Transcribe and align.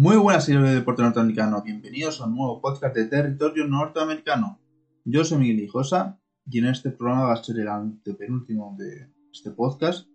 Muy 0.00 0.16
buenas, 0.16 0.44
señores 0.44 0.70
de 0.70 0.76
deporte 0.76 1.02
norteamericano. 1.02 1.60
Bienvenidos 1.60 2.20
a 2.20 2.26
un 2.26 2.36
nuevo 2.36 2.60
podcast 2.60 2.94
de 2.94 3.06
territorio 3.06 3.66
norteamericano. 3.66 4.60
Yo 5.04 5.24
soy 5.24 5.38
Miguel 5.38 5.58
Hijosa 5.58 6.20
y 6.48 6.60
en 6.60 6.66
este 6.66 6.92
programa 6.92 7.24
va 7.24 7.32
a 7.32 7.42
ser 7.42 7.58
el 7.58 7.66
antepenúltimo 7.66 8.76
de 8.78 9.10
este 9.32 9.50
podcast 9.50 10.06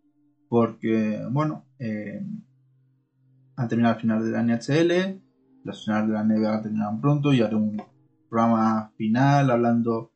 porque, 0.48 1.22
bueno, 1.30 1.66
eh, 1.80 2.26
han 3.58 3.68
terminado 3.68 3.96
el 3.96 4.00
final 4.00 4.24
de 4.24 4.32
la 4.32 4.42
NHL, 4.42 5.22
las 5.66 5.84
finales 5.84 6.08
de 6.08 6.14
la 6.14 6.24
NBA 6.24 6.62
terminan 6.62 7.02
pronto 7.02 7.34
y 7.34 7.42
haré 7.42 7.58
un 7.58 7.84
programa 8.30 8.90
final 8.96 9.52
hablando 9.52 10.14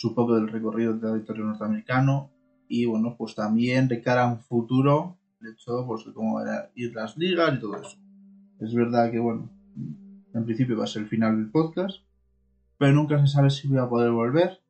un 0.00 0.14
poco 0.14 0.36
del 0.36 0.46
recorrido 0.46 0.92
del 0.92 1.00
territorio 1.00 1.44
norteamericano 1.44 2.30
y, 2.68 2.84
bueno, 2.84 3.16
pues 3.18 3.34
también 3.34 3.88
de 3.88 4.00
cara 4.00 4.22
a 4.22 4.32
un 4.32 4.38
futuro, 4.38 5.18
de 5.40 5.50
hecho, 5.50 5.84
pues 5.88 6.04
cómo 6.14 6.34
van 6.34 6.48
a 6.50 6.70
ir 6.76 6.94
las 6.94 7.16
ligas 7.16 7.56
y 7.56 7.58
todo 7.58 7.82
eso. 7.82 7.98
Es 8.60 8.74
verdad 8.74 9.10
que, 9.10 9.18
bueno, 9.18 9.50
en 10.34 10.44
principio 10.44 10.76
va 10.76 10.84
a 10.84 10.88
ser 10.88 11.02
el 11.02 11.08
final 11.08 11.36
del 11.36 11.50
podcast, 11.50 12.02
pero 12.76 12.92
nunca 12.92 13.18
se 13.20 13.28
sabe 13.28 13.50
si 13.50 13.68
voy 13.68 13.78
a 13.78 13.88
poder 13.88 14.10
volver, 14.10 14.60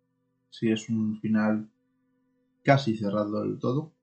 si 0.50 0.70
es 0.70 0.88
un 0.88 1.18
final 1.20 1.70
casi 2.64 2.96
cerrado 2.96 3.42
del 3.42 3.58
todo, 3.58 3.94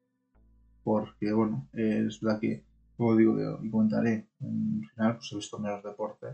porque, 0.83 1.31
bueno, 1.33 1.67
es 1.73 2.19
verdad 2.19 2.39
que, 2.39 2.63
como 2.97 3.15
digo, 3.15 3.59
y 3.61 3.69
comentaré, 3.69 4.27
en 4.39 4.81
final 4.93 5.17
pues 5.17 5.31
he 5.31 5.35
visto 5.35 5.59
menos 5.59 5.83
deporte 5.83 6.27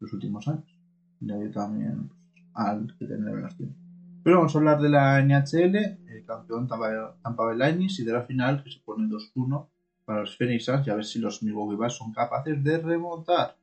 los 0.00 0.12
últimos 0.12 0.46
años, 0.48 0.78
y 1.20 1.50
también 1.50 2.08
pues, 2.08 2.20
al 2.54 2.94
que 2.98 3.06
tener 3.06 3.54
tiempo. 3.54 3.76
Pero 4.22 4.36
vamos 4.38 4.54
a 4.54 4.58
hablar 4.58 4.80
de 4.82 4.90
la 4.90 5.22
NHL, 5.22 5.76
el 5.76 6.24
campeón 6.26 6.68
Tampa 6.68 7.44
Bay 7.44 7.56
Lightning 7.56 7.88
y 7.98 8.04
de 8.04 8.12
la 8.12 8.24
final 8.24 8.62
que 8.62 8.70
se 8.70 8.80
pone 8.80 9.08
2-1 9.08 9.66
para 10.08 10.20
los 10.20 10.38
Phoenix 10.38 10.64
Suns 10.64 10.86
y 10.86 10.90
a 10.90 10.94
ver 10.94 11.04
si 11.04 11.18
los 11.18 11.42
Milwaukee 11.42 11.76
Bucks 11.76 11.98
son 11.98 12.14
capaces 12.14 12.64
de 12.64 12.78
remontar. 12.78 13.58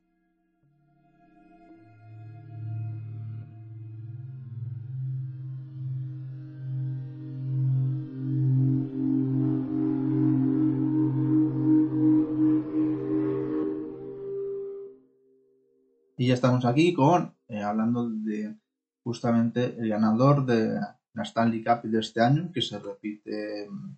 Y 16.16 16.28
ya 16.28 16.34
estamos 16.34 16.64
aquí 16.64 16.94
con 16.94 17.34
eh, 17.48 17.60
hablando 17.60 18.08
de 18.08 18.54
justamente 19.02 19.74
el 19.80 19.88
ganador 19.88 20.46
de 20.46 20.78
la 21.12 21.22
Stanley 21.24 21.64
Cup 21.64 21.82
de 21.82 21.98
este 21.98 22.20
año, 22.20 22.52
que 22.52 22.62
se 22.62 22.78
repite 22.78 23.68
mm, 23.68 23.96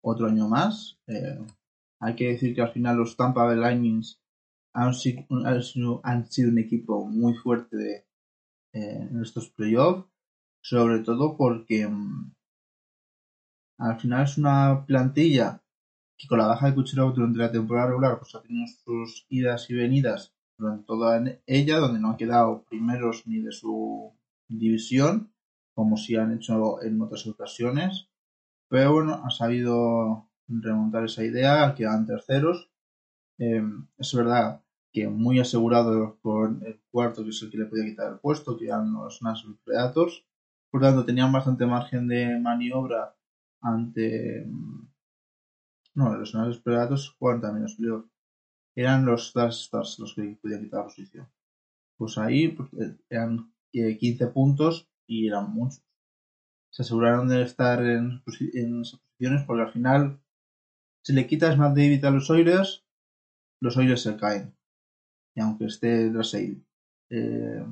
otro 0.00 0.26
año 0.26 0.48
más. 0.48 0.98
Eh, 1.06 1.38
hay 2.00 2.16
que 2.16 2.28
decir 2.28 2.54
que 2.54 2.62
al 2.62 2.72
final 2.72 2.96
los 2.96 3.16
Tampa 3.16 3.44
Bay 3.44 3.56
Lightning 3.56 4.02
han, 4.72 4.94
sido, 4.94 5.26
un 5.30 6.58
equipo 6.58 7.04
muy 7.04 7.34
fuerte 7.34 8.06
eh, 8.72 9.08
en 9.10 9.20
estos 9.22 9.50
playoffs, 9.50 10.08
sobre 10.62 11.00
todo 11.00 11.36
porque 11.36 11.86
mm, 11.86 12.32
al 13.78 14.00
final 14.00 14.24
es 14.24 14.38
una 14.38 14.84
plantilla 14.86 15.62
que 16.16 16.26
con 16.26 16.38
la 16.38 16.46
baja 16.46 16.68
de 16.68 16.74
Kucherov 16.74 17.14
durante 17.14 17.38
la 17.38 17.52
temporada 17.52 17.88
regular 17.88 18.18
pues 18.18 18.34
ha 18.34 18.42
tenido 18.42 18.66
sus 18.84 19.26
idas 19.28 19.68
y 19.70 19.74
venidas 19.74 20.34
durante 20.58 20.84
toda 20.84 21.22
ella, 21.46 21.78
donde 21.78 22.00
no 22.00 22.10
ha 22.10 22.16
quedado 22.16 22.64
primeros 22.64 23.26
ni 23.26 23.40
de 23.40 23.52
su 23.52 24.12
división, 24.48 25.32
como 25.74 25.96
si 25.96 26.16
han 26.16 26.32
hecho 26.34 26.82
en 26.82 27.00
otras 27.00 27.26
ocasiones. 27.26 28.08
Pero 28.68 28.92
bueno, 28.92 29.22
ha 29.24 29.30
sabido 29.30 30.29
remontar 30.50 31.04
esa 31.04 31.24
idea, 31.24 31.74
quedan 31.74 32.06
terceros. 32.06 32.70
Em, 33.38 33.86
es 33.98 34.14
verdad 34.14 34.62
que 34.92 35.08
muy 35.08 35.38
asegurado 35.40 36.18
con 36.20 36.62
el 36.66 36.80
cuarto, 36.90 37.22
que 37.24 37.30
es 37.30 37.42
el 37.42 37.50
que 37.50 37.58
le 37.58 37.66
podía 37.66 37.84
quitar 37.84 38.12
el 38.12 38.18
puesto, 38.18 38.56
que 38.58 38.66
eran 38.66 38.92
los 38.92 39.22
Nashville 39.22 39.58
Predators. 39.64 40.24
Por 40.70 40.80
tanto, 40.80 41.04
tenían 41.04 41.32
bastante 41.32 41.66
margen 41.66 42.08
de 42.08 42.38
maniobra 42.38 43.16
ante. 43.60 44.42
Em, 44.42 44.88
no, 45.94 46.16
los 46.16 46.34
Nashville 46.34 46.62
Predators 46.62 47.10
jugaban 47.18 47.40
también 47.40 47.66
los 47.78 48.04
Eran 48.76 49.04
los 49.04 49.34
Stars 49.36 49.98
los 49.98 50.14
que 50.14 50.38
podían 50.42 50.62
quitar 50.62 50.80
la 50.80 50.84
posición. 50.86 51.28
Pues 51.96 52.18
ahí 52.18 52.48
pues, 52.48 52.68
eh, 52.74 52.96
eran 53.10 53.52
15 53.72 54.26
puntos 54.28 54.88
y 55.06 55.28
eran 55.28 55.52
muchos. 55.52 55.84
Se 56.70 56.82
aseguraron 56.82 57.28
de 57.28 57.42
estar 57.42 57.84
en, 57.84 58.22
en 58.54 58.80
esas 58.80 59.00
posiciones 59.00 59.44
porque 59.46 59.62
al 59.62 59.72
final 59.72 60.20
si 61.02 61.12
le 61.12 61.26
quitas 61.26 61.56
más 61.56 61.74
David 61.74 62.04
a 62.04 62.10
los 62.10 62.30
Oilers, 62.30 62.84
los 63.60 63.76
Oilers 63.76 64.02
se 64.02 64.16
caen. 64.16 64.54
Y 65.34 65.40
aunque 65.40 65.66
esté 65.66 66.10
Drasseid. 66.10 66.58
Eh, 67.10 67.64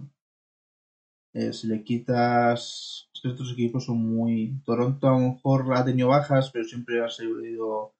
eh, 1.34 1.53
si 1.53 1.67
le 1.69 1.83
quitas. 1.84 3.11
Estos 3.22 3.53
equipos 3.53 3.84
son 3.84 3.99
muy. 3.99 4.61
Toronto 4.65 5.09
a 5.09 5.12
lo 5.12 5.19
mejor 5.19 5.75
ha 5.75 5.84
tenido 5.84 6.09
bajas, 6.09 6.50
pero 6.50 6.65
siempre 6.65 7.05
ha 7.05 7.09
seguido 7.09 7.94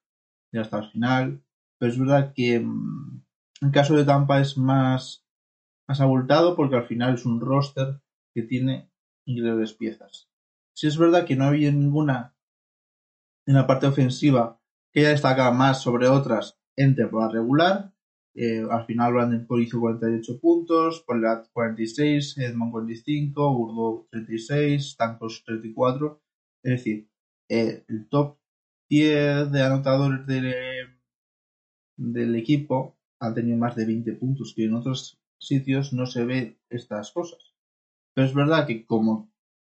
hasta 0.53 0.79
el 0.79 0.89
final. 0.91 1.43
Pero 1.77 1.91
es 1.91 1.99
verdad 1.99 2.33
que 2.33 2.59
mm, 2.59 3.23
el 3.61 3.71
caso 3.71 3.95
de 3.95 4.05
Tampa 4.05 4.39
es 4.39 4.57
más, 4.57 5.25
más 5.87 6.01
abultado 6.01 6.55
porque 6.55 6.75
al 6.75 6.87
final 6.87 7.15
es 7.15 7.25
un 7.25 7.39
roster 7.41 8.01
que 8.33 8.43
tiene 8.43 8.89
increíbles 9.25 9.73
piezas. 9.73 10.29
Si 10.73 10.87
es 10.87 10.97
verdad 10.97 11.25
que 11.25 11.35
no 11.35 11.45
había 11.45 11.71
ninguna 11.71 12.35
en 13.45 13.55
la 13.55 13.67
parte 13.67 13.87
ofensiva 13.87 14.58
que 14.91 15.01
ella 15.01 15.09
destaca 15.09 15.51
más 15.51 15.81
sobre 15.81 16.07
otras 16.07 16.59
en 16.75 16.95
temporada 16.95 17.33
regular. 17.33 17.93
Eh, 18.35 18.65
al 18.69 18.85
final 18.85 19.13
Brandon 19.13 19.45
Paul 19.47 19.63
hizo 19.63 19.79
48 19.79 20.39
puntos, 20.39 21.03
Pollard 21.05 21.47
46, 21.51 22.37
Edmond 22.37 22.71
45, 22.71 23.57
Urdo 23.57 24.07
36, 24.11 24.91
Stankos 24.91 25.43
34. 25.45 26.21
Es 26.63 26.71
decir, 26.71 27.09
eh, 27.49 27.83
el 27.87 28.07
top 28.07 28.37
10 28.89 29.51
de 29.51 29.61
anotadores 29.61 30.25
del 31.97 32.35
equipo 32.35 32.97
han 33.19 33.33
tenido 33.33 33.57
más 33.57 33.75
de 33.75 33.85
20 33.85 34.13
puntos, 34.13 34.53
que 34.55 34.65
en 34.65 34.73
otros 34.73 35.19
sitios 35.39 35.93
no 35.93 36.05
se 36.05 36.25
ve 36.25 36.59
estas 36.69 37.11
cosas. 37.11 37.53
Pero 38.13 38.27
es 38.27 38.33
verdad 38.33 38.65
que 38.67 38.85
como 38.85 39.31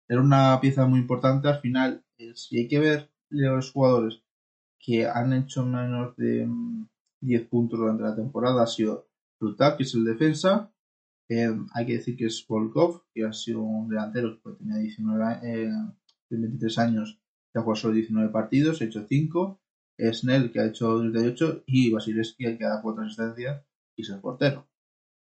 era 0.08 0.20
una 0.20 0.58
pieza 0.60 0.86
muy 0.86 1.00
importante, 1.00 1.48
al 1.48 1.60
final, 1.60 2.04
eh, 2.18 2.32
si 2.34 2.58
hay 2.58 2.68
que 2.68 2.78
ver 2.78 3.10
los 3.30 3.72
jugadores 3.72 4.22
que 4.86 5.04
han 5.04 5.32
hecho 5.32 5.66
menos 5.66 6.16
de 6.16 6.48
10 7.20 7.42
mm, 7.42 7.48
puntos 7.48 7.80
durante 7.80 8.04
la 8.04 8.14
temporada 8.14 8.62
ha 8.62 8.66
sido 8.68 9.08
Rutak, 9.40 9.78
que 9.78 9.82
es 9.82 9.94
el 9.94 10.04
defensa. 10.04 10.72
Eh, 11.28 11.50
hay 11.74 11.86
que 11.86 11.94
decir 11.94 12.16
que 12.16 12.26
es 12.26 12.46
Volkov, 12.48 13.02
que 13.12 13.24
ha 13.24 13.32
sido 13.32 13.62
un 13.62 13.88
delantero 13.88 14.40
que 14.40 14.52
tenía 14.52 14.76
19, 14.76 15.40
eh, 15.42 15.70
23 16.30 16.78
años, 16.78 17.20
que 17.52 17.58
ha 17.58 17.62
jugado 17.62 17.80
solo 17.80 17.94
19 17.94 18.30
partidos, 18.30 18.80
ha 18.80 18.84
hecho 18.84 19.04
5. 19.06 19.60
Snell, 20.12 20.52
que 20.52 20.60
ha 20.60 20.66
hecho 20.66 21.00
38, 21.00 21.64
y 21.66 21.90
Vasilevsky, 21.90 22.44
el 22.44 22.58
que 22.58 22.64
ha 22.64 22.68
dado 22.68 22.82
4 22.82 23.04
asistencias 23.04 23.64
y 23.96 24.02
es 24.02 24.10
el 24.10 24.20
portero. 24.20 24.68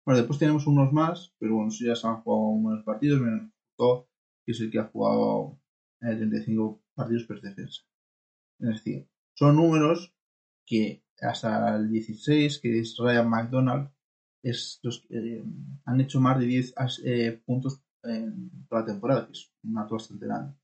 Bueno, 0.06 0.18
después 0.20 0.40
tenemos 0.40 0.68
unos 0.68 0.92
más, 0.92 1.34
pero 1.40 1.56
bueno, 1.56 1.72
ya 1.72 1.96
se 1.96 2.08
han 2.08 2.22
jugado 2.22 2.58
menos 2.58 2.84
partidos, 2.84 3.22
menos 3.22 3.52
que 4.46 4.52
es 4.52 4.60
el 4.60 4.72
que 4.72 4.80
ha 4.80 4.86
jugado 4.86 5.60
35 6.00 6.82
eh, 6.82 6.92
partidos 6.94 7.24
por 7.24 7.42
defensa. 7.42 7.84
Es 8.60 8.70
decir, 8.70 9.08
son 9.36 9.58
números 9.58 10.14
que 10.66 11.04
hasta 11.22 11.76
el 11.76 11.90
16, 11.90 12.60
que 12.60 12.80
es 12.80 12.96
Ryan 12.98 13.30
McDonald, 13.30 13.90
es 14.44 14.80
eh, 15.10 15.44
han 15.86 16.02
hecho 16.02 16.20
más 16.20 16.40
de 16.40 16.46
10 16.46 16.74
eh, 17.04 17.42
puntos 17.46 17.82
en 18.04 18.68
toda 18.68 18.82
la 18.82 18.88
temporada, 18.88 19.26
que 19.26 19.32
es 19.32 19.52
un 19.64 19.74
dato 19.74 19.96
bastante 19.96 20.26
grande. 20.26 20.56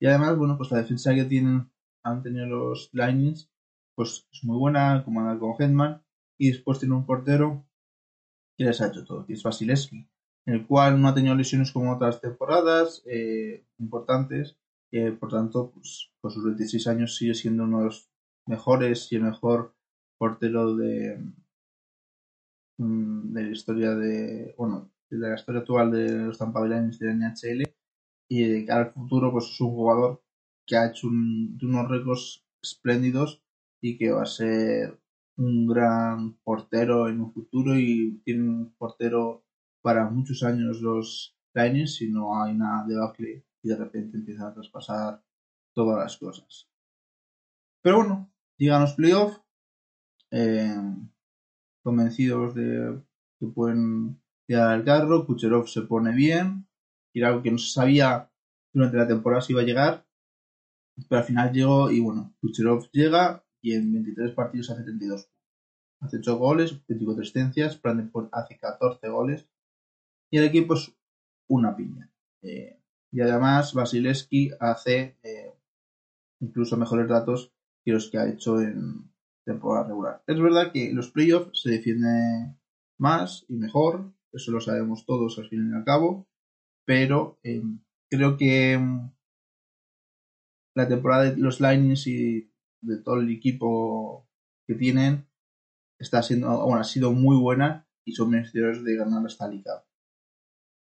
Y 0.00 0.06
además, 0.06 0.36
bueno, 0.36 0.56
pues 0.56 0.70
la 0.70 0.78
defensa 0.78 1.14
que 1.14 1.24
tienen, 1.24 1.70
han 2.02 2.22
tenido 2.22 2.46
los 2.46 2.90
Lightnings, 2.92 3.50
pues 3.94 4.26
es 4.32 4.44
muy 4.44 4.58
buena, 4.58 5.04
comandada 5.04 5.38
con 5.38 5.54
Hetman, 5.58 6.02
y 6.36 6.50
después 6.50 6.78
tiene 6.78 6.94
un 6.94 7.06
portero 7.06 7.64
que 8.56 8.64
les 8.64 8.80
ha 8.80 8.88
hecho 8.88 9.04
todo, 9.04 9.24
que 9.24 9.34
es 9.34 9.42
Vasilevsky, 9.42 10.08
en 10.46 10.54
el 10.54 10.66
cual 10.66 11.00
no 11.00 11.08
ha 11.08 11.14
tenido 11.14 11.34
lesiones 11.34 11.70
como 11.70 11.94
otras 11.94 12.20
temporadas 12.20 13.02
eh, 13.06 13.64
importantes, 13.78 14.56
por 15.20 15.30
tanto, 15.30 15.70
pues, 15.70 16.10
por 16.20 16.32
sus 16.32 16.44
26 16.44 16.86
años 16.86 17.16
sigue 17.16 17.34
siendo 17.34 17.64
uno 17.64 17.80
de 17.80 17.84
los 17.84 18.10
mejores 18.48 19.10
y 19.12 19.16
el 19.16 19.22
mejor 19.22 19.74
portero 20.18 20.74
de, 20.76 21.18
mm, 22.78 23.32
de 23.32 23.42
la 23.42 23.50
historia 23.50 23.94
de, 23.94 24.54
bueno, 24.58 24.90
de 25.10 25.18
la 25.18 25.34
historia 25.34 25.60
actual 25.60 25.90
de 25.92 26.26
los 26.26 26.38
Tampa 26.38 26.60
Bay 26.60 26.70
Lightning 26.70 26.98
de 26.98 27.10
NHL 27.10 27.62
y 28.28 28.44
de 28.44 28.64
cara 28.64 28.86
al 28.86 28.92
futuro 28.92 29.32
pues 29.32 29.46
es 29.46 29.60
un 29.60 29.70
jugador 29.70 30.22
que 30.66 30.76
ha 30.76 30.88
hecho 30.88 31.08
unos 31.08 31.88
récords 31.88 32.44
espléndidos 32.62 33.42
y 33.80 33.96
que 33.96 34.10
va 34.10 34.22
a 34.22 34.26
ser 34.26 35.00
un 35.36 35.66
gran 35.66 36.34
portero 36.42 37.08
en 37.08 37.20
un 37.20 37.32
futuro 37.32 37.78
y 37.78 38.20
tiene 38.24 38.42
un 38.42 38.74
portero 38.76 39.44
para 39.82 40.10
muchos 40.10 40.42
años 40.42 40.80
los 40.80 41.36
Lightning 41.54 41.88
si 41.88 42.10
no 42.10 42.40
hay 42.40 42.54
una 42.54 42.84
debacle 42.86 43.44
y 43.62 43.68
de 43.68 43.76
repente 43.76 44.16
empiezan 44.16 44.48
a 44.48 44.54
traspasar 44.54 45.22
todas 45.72 45.98
las 45.98 46.16
cosas. 46.16 46.68
Pero 47.82 47.98
bueno, 47.98 48.30
llegan 48.58 48.82
los 48.82 48.94
playoffs, 48.94 49.40
eh, 50.30 50.74
convencidos 51.82 52.54
de 52.54 53.00
que 53.38 53.46
pueden 53.46 54.20
tirar 54.46 54.78
el 54.78 54.84
carro, 54.84 55.26
Kucherov 55.26 55.68
se 55.68 55.82
pone 55.82 56.14
bien, 56.14 56.66
era 57.14 57.28
algo 57.28 57.42
que 57.42 57.50
no 57.50 57.58
se 57.58 57.70
sabía 57.70 58.30
durante 58.72 58.96
la 58.96 59.08
temporada 59.08 59.40
si 59.40 59.52
iba 59.52 59.62
a 59.62 59.64
llegar, 59.64 60.06
pero 61.08 61.20
al 61.20 61.26
final 61.26 61.52
llegó 61.52 61.90
y 61.90 62.00
bueno, 62.00 62.34
Kucherov 62.40 62.90
llega 62.90 63.44
y 63.62 63.74
en 63.74 63.92
23 63.92 64.32
partidos 64.32 64.70
hace 64.70 64.82
32 64.82 65.30
Hace 66.00 66.18
8 66.18 66.38
goles, 66.38 66.86
24 66.86 67.22
asistencias, 67.22 67.80
Brandenburg 67.82 68.28
hace 68.32 68.56
14 68.56 69.08
goles 69.08 69.48
y 70.30 70.38
el 70.38 70.44
equipo 70.44 70.74
es 70.74 70.94
una 71.48 71.74
piña. 71.74 72.10
Eh, 72.42 72.80
y 73.10 73.20
además 73.20 73.74
Vasilevsky 73.74 74.52
hace 74.60 75.18
eh, 75.22 75.54
incluso 76.40 76.76
mejores 76.76 77.08
datos 77.08 77.52
que 77.88 77.94
los 77.94 78.10
que 78.10 78.18
ha 78.18 78.28
hecho 78.28 78.60
en 78.60 79.10
temporada 79.46 79.88
regular. 79.88 80.22
Es 80.26 80.38
verdad 80.38 80.72
que 80.72 80.92
los 80.92 81.10
playoffs 81.10 81.62
se 81.62 81.70
defiende 81.70 82.54
más 82.98 83.46
y 83.48 83.56
mejor, 83.56 84.12
eso 84.30 84.52
lo 84.52 84.60
sabemos 84.60 85.06
todos 85.06 85.38
al 85.38 85.48
fin 85.48 85.70
y 85.72 85.74
al 85.74 85.84
cabo, 85.84 86.28
pero 86.84 87.38
eh, 87.42 87.62
creo 88.10 88.36
que 88.36 88.76
mm, 88.76 89.10
la 90.74 90.86
temporada 90.86 91.30
de 91.30 91.38
los 91.38 91.60
Lightnings 91.60 92.06
y 92.08 92.52
de 92.82 92.98
todo 92.98 93.20
el 93.20 93.30
equipo 93.30 94.28
que 94.66 94.74
tienen 94.74 95.26
está 95.98 96.22
siendo, 96.22 96.62
bueno, 96.66 96.82
ha 96.82 96.84
sido 96.84 97.12
muy 97.12 97.38
buena 97.38 97.88
y 98.04 98.12
son 98.12 98.28
merecedores 98.28 98.84
de 98.84 98.96
ganar 98.96 99.24
Stanley 99.28 99.62
Cup. 99.62 99.82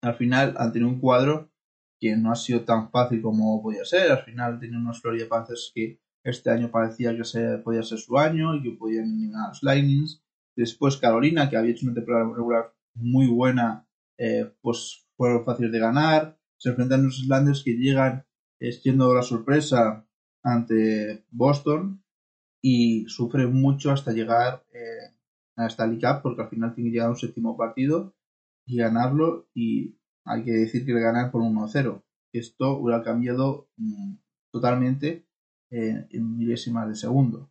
Al 0.02 0.16
final 0.16 0.56
han 0.58 0.72
tenido 0.72 0.90
un 0.90 0.98
cuadro 0.98 1.52
que 2.00 2.16
no 2.16 2.32
ha 2.32 2.36
sido 2.36 2.64
tan 2.64 2.90
fácil 2.90 3.22
como 3.22 3.62
podía 3.62 3.84
ser. 3.84 4.10
Al 4.10 4.24
final 4.24 4.58
tienen 4.58 4.80
unos 4.80 5.00
Florida 5.00 5.28
Panthers 5.28 5.70
que 5.72 6.00
este 6.24 6.50
año 6.50 6.70
parecía 6.70 7.16
que 7.16 7.24
se, 7.24 7.58
podía 7.58 7.82
ser 7.82 7.98
su 7.98 8.18
año 8.18 8.54
y 8.54 8.62
que 8.62 8.70
podían 8.72 9.04
eliminar 9.04 9.48
los 9.48 9.62
Lightnings. 9.62 10.22
Después 10.56 10.96
Carolina, 10.96 11.48
que 11.48 11.56
había 11.56 11.72
hecho 11.72 11.86
una 11.86 11.94
temporada 11.94 12.24
regular 12.34 12.74
muy 12.94 13.26
buena, 13.26 13.86
eh, 14.18 14.52
pues 14.60 15.06
fueron 15.16 15.44
fáciles 15.44 15.72
de 15.72 15.78
ganar. 15.78 16.38
Se 16.56 16.70
enfrentan 16.70 17.04
los 17.04 17.18
Islanders 17.20 17.62
que 17.62 17.74
llegan 17.74 18.26
siendo 18.82 19.14
la 19.14 19.22
sorpresa 19.22 20.04
ante 20.42 21.24
Boston 21.30 22.02
y 22.60 23.04
sufre 23.08 23.46
mucho 23.46 23.92
hasta 23.92 24.12
llegar 24.12 24.64
eh, 24.72 25.14
a 25.56 25.66
Stanley 25.66 26.00
Cup 26.00 26.22
porque 26.22 26.42
al 26.42 26.48
final 26.48 26.74
tiene 26.74 26.90
que 26.90 26.94
llegar 26.94 27.08
a 27.08 27.12
un 27.12 27.16
séptimo 27.16 27.56
partido 27.56 28.14
y 28.66 28.76
ganarlo 28.76 29.48
y 29.54 29.96
hay 30.24 30.44
que 30.44 30.52
decir 30.52 30.84
que 30.84 30.92
le 30.92 31.00
ganan 31.00 31.30
por 31.30 31.42
1-0. 31.42 32.02
Esto 32.32 32.78
hubiera 32.78 33.02
cambiado 33.02 33.68
mm, 33.76 34.14
totalmente 34.50 35.27
en 35.70 36.36
milésimas 36.36 36.88
de 36.88 36.94
segundo. 36.94 37.50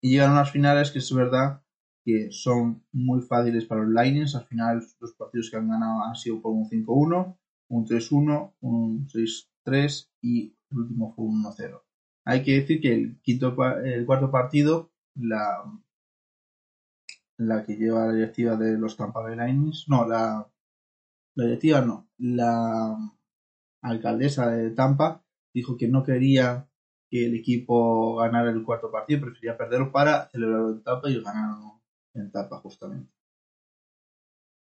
Y 0.00 0.10
llegan 0.10 0.32
unas 0.32 0.50
finales 0.50 0.90
que 0.90 0.98
es 0.98 1.14
verdad 1.14 1.62
que 2.04 2.32
son 2.32 2.84
muy 2.92 3.20
fáciles 3.20 3.64
para 3.64 3.84
los 3.84 4.04
Lions. 4.04 4.34
Al 4.34 4.46
final 4.46 4.82
los 5.00 5.12
partidos 5.12 5.50
que 5.50 5.56
han 5.56 5.68
ganado 5.68 6.02
han 6.02 6.16
sido 6.16 6.40
por 6.40 6.52
un 6.52 6.68
5-1, 6.68 7.36
un 7.68 7.86
3-1, 7.86 8.54
un 8.60 9.06
6-3 9.08 10.10
y 10.20 10.56
el 10.70 10.78
último 10.78 11.12
fue 11.14 11.24
un 11.26 11.44
1-0. 11.44 11.82
Hay 12.24 12.42
que 12.42 12.60
decir 12.60 12.80
que 12.80 12.94
el, 12.94 13.20
quinto, 13.20 13.56
el 13.84 14.06
cuarto 14.06 14.30
partido, 14.30 14.92
la, 15.14 15.64
la 17.36 17.64
que 17.64 17.76
lleva 17.76 18.06
la 18.06 18.12
directiva 18.12 18.56
de 18.56 18.78
los 18.78 18.96
Tampa 18.96 19.20
Bay 19.20 19.36
Lightning, 19.36 19.72
no, 19.88 20.06
la, 20.06 20.48
la 21.34 21.44
directiva 21.44 21.80
no, 21.80 22.08
la 22.18 22.96
alcaldesa 23.82 24.50
de 24.50 24.70
Tampa 24.70 25.24
dijo 25.52 25.76
que 25.76 25.88
no 25.88 26.04
quería 26.04 26.68
que 27.12 27.26
el 27.26 27.34
equipo 27.34 28.16
ganara 28.16 28.50
el 28.50 28.64
cuarto 28.64 28.90
partido, 28.90 29.20
prefería 29.20 29.58
perderlo 29.58 29.92
para 29.92 30.30
celebrarlo 30.30 30.70
en 30.70 30.82
Tampa 30.82 31.10
y 31.10 31.20
ganarlo 31.20 31.82
en 32.14 32.32
Tampa 32.32 32.56
justamente. 32.60 33.12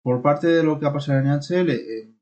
Por 0.00 0.22
parte 0.22 0.46
de 0.46 0.62
lo 0.62 0.78
que 0.78 0.86
ha 0.86 0.92
pasado 0.92 1.18
en 1.18 1.26
NHL, 1.26 1.70
eh, 1.70 2.14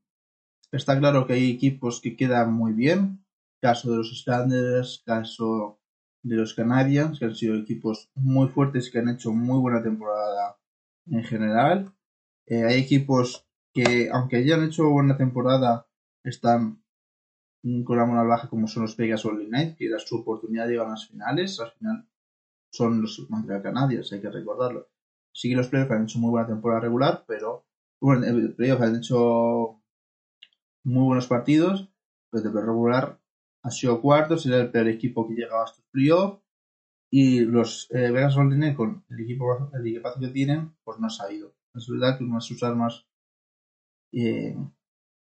está 0.73 0.99
claro 0.99 1.27
que 1.27 1.35
hay 1.35 1.51
equipos 1.51 2.01
que 2.01 2.17
quedan 2.17 2.55
muy 2.55 2.73
bien, 2.73 3.23
caso 3.61 3.91
de 3.91 3.99
los 3.99 4.13
Islanders, 4.13 5.03
caso 5.05 5.79
de 6.23 6.37
los 6.37 6.55
Canadiens, 6.55 7.19
que 7.19 7.27
han 7.27 7.35
sido 7.35 7.57
equipos 7.57 8.09
muy 8.15 8.49
fuertes 8.49 8.91
que 8.91 9.01
han 9.01 9.11
hecho 9.11 9.31
muy 9.31 9.61
buena 9.61 9.83
temporada 9.83 10.57
en 11.07 11.23
general. 11.25 11.93
Eh, 12.47 12.65
hay 12.65 12.81
equipos 12.81 13.47
que, 13.75 14.09
aunque 14.11 14.37
hayan 14.37 14.65
hecho 14.65 14.89
buena 14.89 15.19
temporada, 15.19 15.87
están 16.23 16.83
con 17.85 17.97
la 17.97 18.05
moral 18.05 18.27
baja, 18.27 18.49
como 18.49 18.69
son 18.69 18.83
los 18.83 18.97
Vegas 18.97 19.25
Only 19.25 19.49
Night, 19.49 19.77
que 19.77 19.87
era 19.87 19.99
su 19.99 20.17
oportunidad 20.17 20.67
de 20.67 20.73
llegar 20.73 20.89
a 20.89 20.91
las 20.91 21.09
finales. 21.09 21.59
Al 21.61 21.71
final 21.73 22.07
son 22.71 23.01
los 23.01 23.27
Montreal 23.31 23.63
Canadiens, 23.63 24.13
hay 24.13 24.21
que 24.21 24.31
recordarlo. 24.31 24.89
Sí 25.33 25.49
que 25.49 25.57
los 25.57 25.69
playoffs 25.69 25.93
han 25.93 26.05
hecho 26.05 26.19
muy 26.19 26.31
buena 26.31 26.47
temporada 26.47 26.83
regular, 26.83 27.25
pero 27.27 27.67
bueno, 28.01 28.25
en 28.27 28.37
el 28.37 28.55
playoff 28.55 28.83
han 28.83 28.97
hecho 28.97 29.81
muy 30.85 31.07
buenos 31.07 31.27
partidos, 31.27 31.91
pero 32.31 32.51
de 32.51 32.61
regular 32.61 33.19
ha 33.63 33.71
sido 33.71 34.01
cuarto, 34.03 34.37
será 34.37 34.59
el 34.59 34.71
peor 34.71 34.89
equipo 34.89 35.27
que 35.27 35.35
llegaba 35.35 35.63
a 35.63 35.67
estos 35.67 35.85
playoffs. 35.91 36.43
Y 37.11 37.41
los 37.41 37.89
eh, 37.93 38.11
Vegas 38.11 38.35
con 38.35 38.53
el 39.09 39.21
equipo 39.21 39.71
el 39.73 40.21
que 40.21 40.29
tienen, 40.29 40.75
pues 40.85 40.99
no 40.99 41.07
ha 41.07 41.11
sabido. 41.11 41.55
Es 41.75 41.89
verdad 41.89 42.19
que 42.19 42.25
una 42.25 42.37
de 42.37 42.41
sus 42.41 42.63
armas 42.63 43.07
eh, 44.13 44.57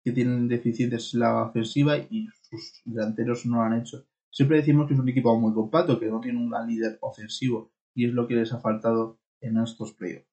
que 0.05 0.11
tienen 0.11 0.47
deficientes 0.47 1.15
la 1.15 1.43
ofensiva 1.43 1.97
y 1.97 2.27
sus 2.43 2.83
delanteros 2.85 3.47
no 3.47 3.55
lo 3.55 3.63
han 3.63 3.79
hecho. 3.81 4.05
Siempre 4.29 4.57
decimos 4.57 4.87
que 4.87 4.93
es 4.93 4.99
un 4.99 5.09
equipo 5.09 5.35
muy 5.39 5.51
compacto, 5.51 5.99
que 5.99 6.05
no 6.05 6.21
tiene 6.21 6.37
un 6.37 6.53
líder 6.67 6.99
ofensivo 7.01 7.71
y 7.95 8.05
es 8.05 8.13
lo 8.13 8.27
que 8.27 8.35
les 8.35 8.53
ha 8.53 8.59
faltado 8.59 9.17
en 9.41 9.57
estos 9.57 9.93
playoffs. 9.93 10.27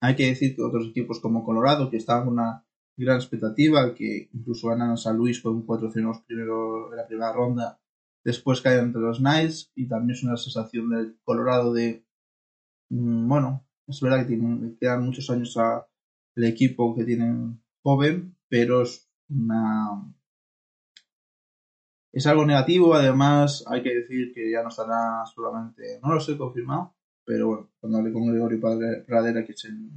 Hay 0.00 0.16
que 0.16 0.26
decir 0.26 0.56
que 0.56 0.62
otros 0.62 0.88
equipos 0.88 1.20
como 1.20 1.44
Colorado, 1.44 1.88
que 1.88 1.98
estaban 1.98 2.24
con 2.24 2.32
una 2.34 2.66
gran 2.96 3.18
expectativa, 3.18 3.94
que 3.94 4.28
incluso 4.32 4.66
ganan 4.66 4.90
a 4.90 4.96
San 4.96 5.16
Luis 5.16 5.40
con 5.40 5.54
un 5.54 5.64
4-0 5.64 6.24
primero 6.26 6.90
de 6.90 6.96
la 6.96 7.06
primera 7.06 7.32
ronda, 7.32 7.78
después 8.24 8.60
caen 8.60 8.86
entre 8.86 9.02
los 9.02 9.18
Knights 9.18 9.70
y 9.76 9.86
también 9.86 10.16
es 10.16 10.24
una 10.24 10.36
sensación 10.36 10.90
del 10.90 11.16
Colorado 11.22 11.72
de, 11.72 12.04
mm, 12.88 13.28
bueno, 13.28 13.64
es 13.86 14.00
verdad 14.00 14.26
que 14.26 14.36
quedan 14.80 15.04
muchos 15.04 15.30
años 15.30 15.56
a 15.56 15.86
el 16.34 16.44
equipo 16.44 16.96
que 16.96 17.04
tienen 17.04 17.62
joven, 17.82 18.36
pero 18.48 18.82
es 18.82 19.08
una 19.28 20.14
es 22.12 22.26
algo 22.26 22.44
negativo, 22.44 22.94
además 22.94 23.64
hay 23.66 23.82
que 23.82 23.94
decir 23.94 24.34
que 24.34 24.50
ya 24.50 24.62
no 24.62 24.68
estará 24.68 25.24
solamente, 25.26 25.98
no 26.02 26.12
lo 26.12 26.20
sé 26.20 26.36
confirmado, 26.36 26.94
pero 27.24 27.46
bueno, 27.48 27.70
cuando 27.80 27.98
hablé 27.98 28.12
con 28.12 28.26
Gregorio 28.26 28.60
Pradera, 29.06 29.44
que 29.44 29.52
es 29.52 29.64
el 29.64 29.90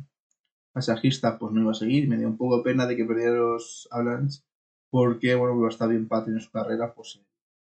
pasajista 0.71 1.39
pues 1.39 1.53
no 1.53 1.61
iba 1.61 1.71
a 1.71 1.75
seguir. 1.75 2.07
Me 2.07 2.17
dio 2.17 2.27
un 2.27 2.37
poco 2.37 2.57
de 2.57 2.63
pena 2.63 2.85
de 2.85 2.95
que 2.95 3.05
perdiera 3.05 3.35
los 3.35 3.87
Avalanche 3.91 4.41
porque, 4.89 5.35
bueno, 5.35 5.59
va 5.59 5.69
a 5.77 5.87
bien 5.87 6.07
Pat 6.07 6.27
en 6.27 6.39
su 6.39 6.51
carrera, 6.51 6.93
pues 6.93 7.19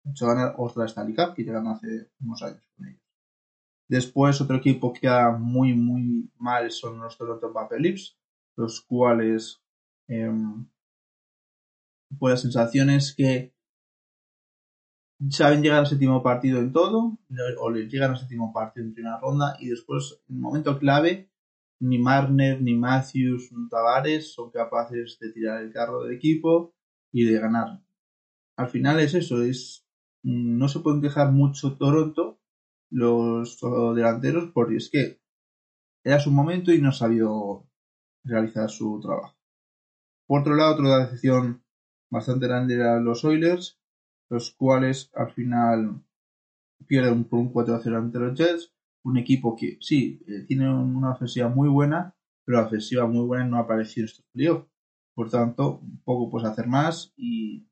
ha 0.05 0.09
hecho 0.09 0.27
ganar 0.27 0.55
otra 0.57 0.85
Stanley 0.85 1.15
Cup 1.15 1.33
que 1.33 1.43
llegaron 1.43 1.67
hace 1.67 2.09
unos 2.21 2.41
años 2.43 2.63
con 2.75 2.87
ellos. 2.87 3.01
Después, 3.89 4.39
otro 4.39 4.57
equipo 4.57 4.93
que 4.93 5.01
queda 5.01 5.31
muy, 5.31 5.73
muy 5.73 6.29
mal 6.37 6.71
son 6.71 6.99
los 6.99 7.17
Toronto 7.17 7.51
Maple 7.51 7.79
Leafs, 7.79 8.17
los 8.55 8.81
cuales, 8.81 9.61
eh, 10.07 10.31
pues 12.17 12.31
la 12.31 12.37
sensación 12.37 12.89
es 12.89 13.13
que 13.15 13.53
saben 15.29 15.61
llegar 15.61 15.79
al 15.79 15.87
séptimo 15.87 16.21
partido 16.21 16.59
en 16.59 16.71
todo, 16.71 17.17
o 17.59 17.69
les 17.69 17.91
llegan 17.91 18.11
al 18.11 18.17
séptimo 18.17 18.53
partido 18.53 18.85
en 18.85 18.93
primera 18.93 19.19
ronda, 19.19 19.57
y 19.59 19.69
después, 19.69 20.21
en 20.29 20.35
un 20.35 20.41
momento 20.41 20.77
clave, 20.77 21.29
ni 21.79 21.99
Marner, 21.99 22.61
ni 22.61 22.75
Matthews, 22.75 23.51
ni 23.51 23.67
Tavares 23.69 24.33
son 24.33 24.51
capaces 24.51 25.17
de 25.19 25.31
tirar 25.31 25.61
el 25.63 25.71
carro 25.71 26.03
del 26.03 26.15
equipo 26.15 26.73
y 27.11 27.25
de 27.25 27.39
ganar. 27.39 27.81
Al 28.57 28.69
final 28.69 28.99
es 28.99 29.13
eso, 29.13 29.43
es 29.43 29.85
no 30.23 30.67
se 30.67 30.79
pueden 30.79 31.01
quejar 31.01 31.31
mucho 31.31 31.77
Toronto, 31.77 32.39
los 32.89 33.59
delanteros, 33.95 34.51
porque 34.53 34.77
es 34.77 34.89
que 34.89 35.21
era 36.03 36.19
su 36.19 36.31
momento 36.31 36.71
y 36.71 36.81
no 36.81 36.89
ha 36.89 36.93
sabido 36.93 37.67
realizar 38.23 38.69
su 38.69 38.99
trabajo. 39.01 39.36
Por 40.27 40.41
otro 40.41 40.55
lado, 40.55 40.75
otra 40.75 41.05
decepción 41.05 41.63
bastante 42.11 42.47
grande 42.47 42.75
eran 42.75 43.03
los 43.03 43.23
Oilers, 43.25 43.79
los 44.29 44.51
cuales 44.51 45.09
al 45.15 45.31
final 45.31 46.03
pierden 46.85 47.23
por 47.23 47.39
un 47.39 47.53
4-0 47.53 47.97
ante 47.97 48.19
los 48.19 48.37
Jets 48.37 48.73
un 49.07 49.17
equipo 49.17 49.55
que 49.55 49.77
sí, 49.79 50.21
eh, 50.27 50.43
tiene 50.45 50.69
una 50.69 51.11
ofensiva 51.11 51.47
muy 51.47 51.69
buena, 51.69 52.13
pero 52.43 52.59
la 52.59 52.67
ofensiva 52.67 53.07
muy 53.07 53.25
buena 53.25 53.45
no 53.45 53.57
ha 53.57 53.61
aparecido 53.61 54.03
en 54.03 54.09
estos 54.09 54.25
playoffs. 54.33 54.67
Por 55.15 55.29
tanto, 55.29 55.79
un 55.79 56.01
poco 56.03 56.29
pues 56.29 56.43
hacer 56.43 56.67
más 56.67 57.13
y, 57.15 57.65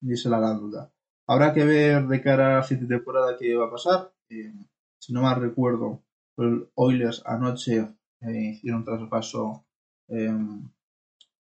y 0.00 0.12
esa 0.12 0.28
es 0.28 0.30
la 0.30 0.54
duda. 0.54 0.92
Habrá 1.26 1.54
que 1.54 1.64
ver 1.64 2.06
de 2.08 2.20
cara 2.20 2.54
a 2.54 2.56
la 2.58 2.62
siguiente 2.64 2.96
temporada 2.96 3.36
qué 3.38 3.54
va 3.54 3.66
a 3.66 3.70
pasar. 3.70 4.12
Eh, 4.28 4.52
si 4.98 5.12
no 5.12 5.22
mal 5.22 5.40
recuerdo, 5.40 6.02
los 6.36 6.68
Oilers 6.74 7.22
anoche 7.24 7.78
eh, 8.20 8.50
hicieron 8.54 8.80
un 8.80 8.84
traspaso, 8.84 9.64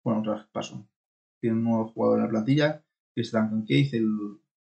bueno, 0.03 0.21
traspaso. 0.21 0.87
Tiene 1.41 1.57
un 1.57 1.63
nuevo 1.63 1.87
jugador 1.89 2.19
en 2.19 2.23
la 2.25 2.29
plantilla, 2.29 2.85
que 3.15 3.21
es 3.21 3.31
Duncan 3.31 3.65
Keith, 3.65 3.93
el 3.93 4.07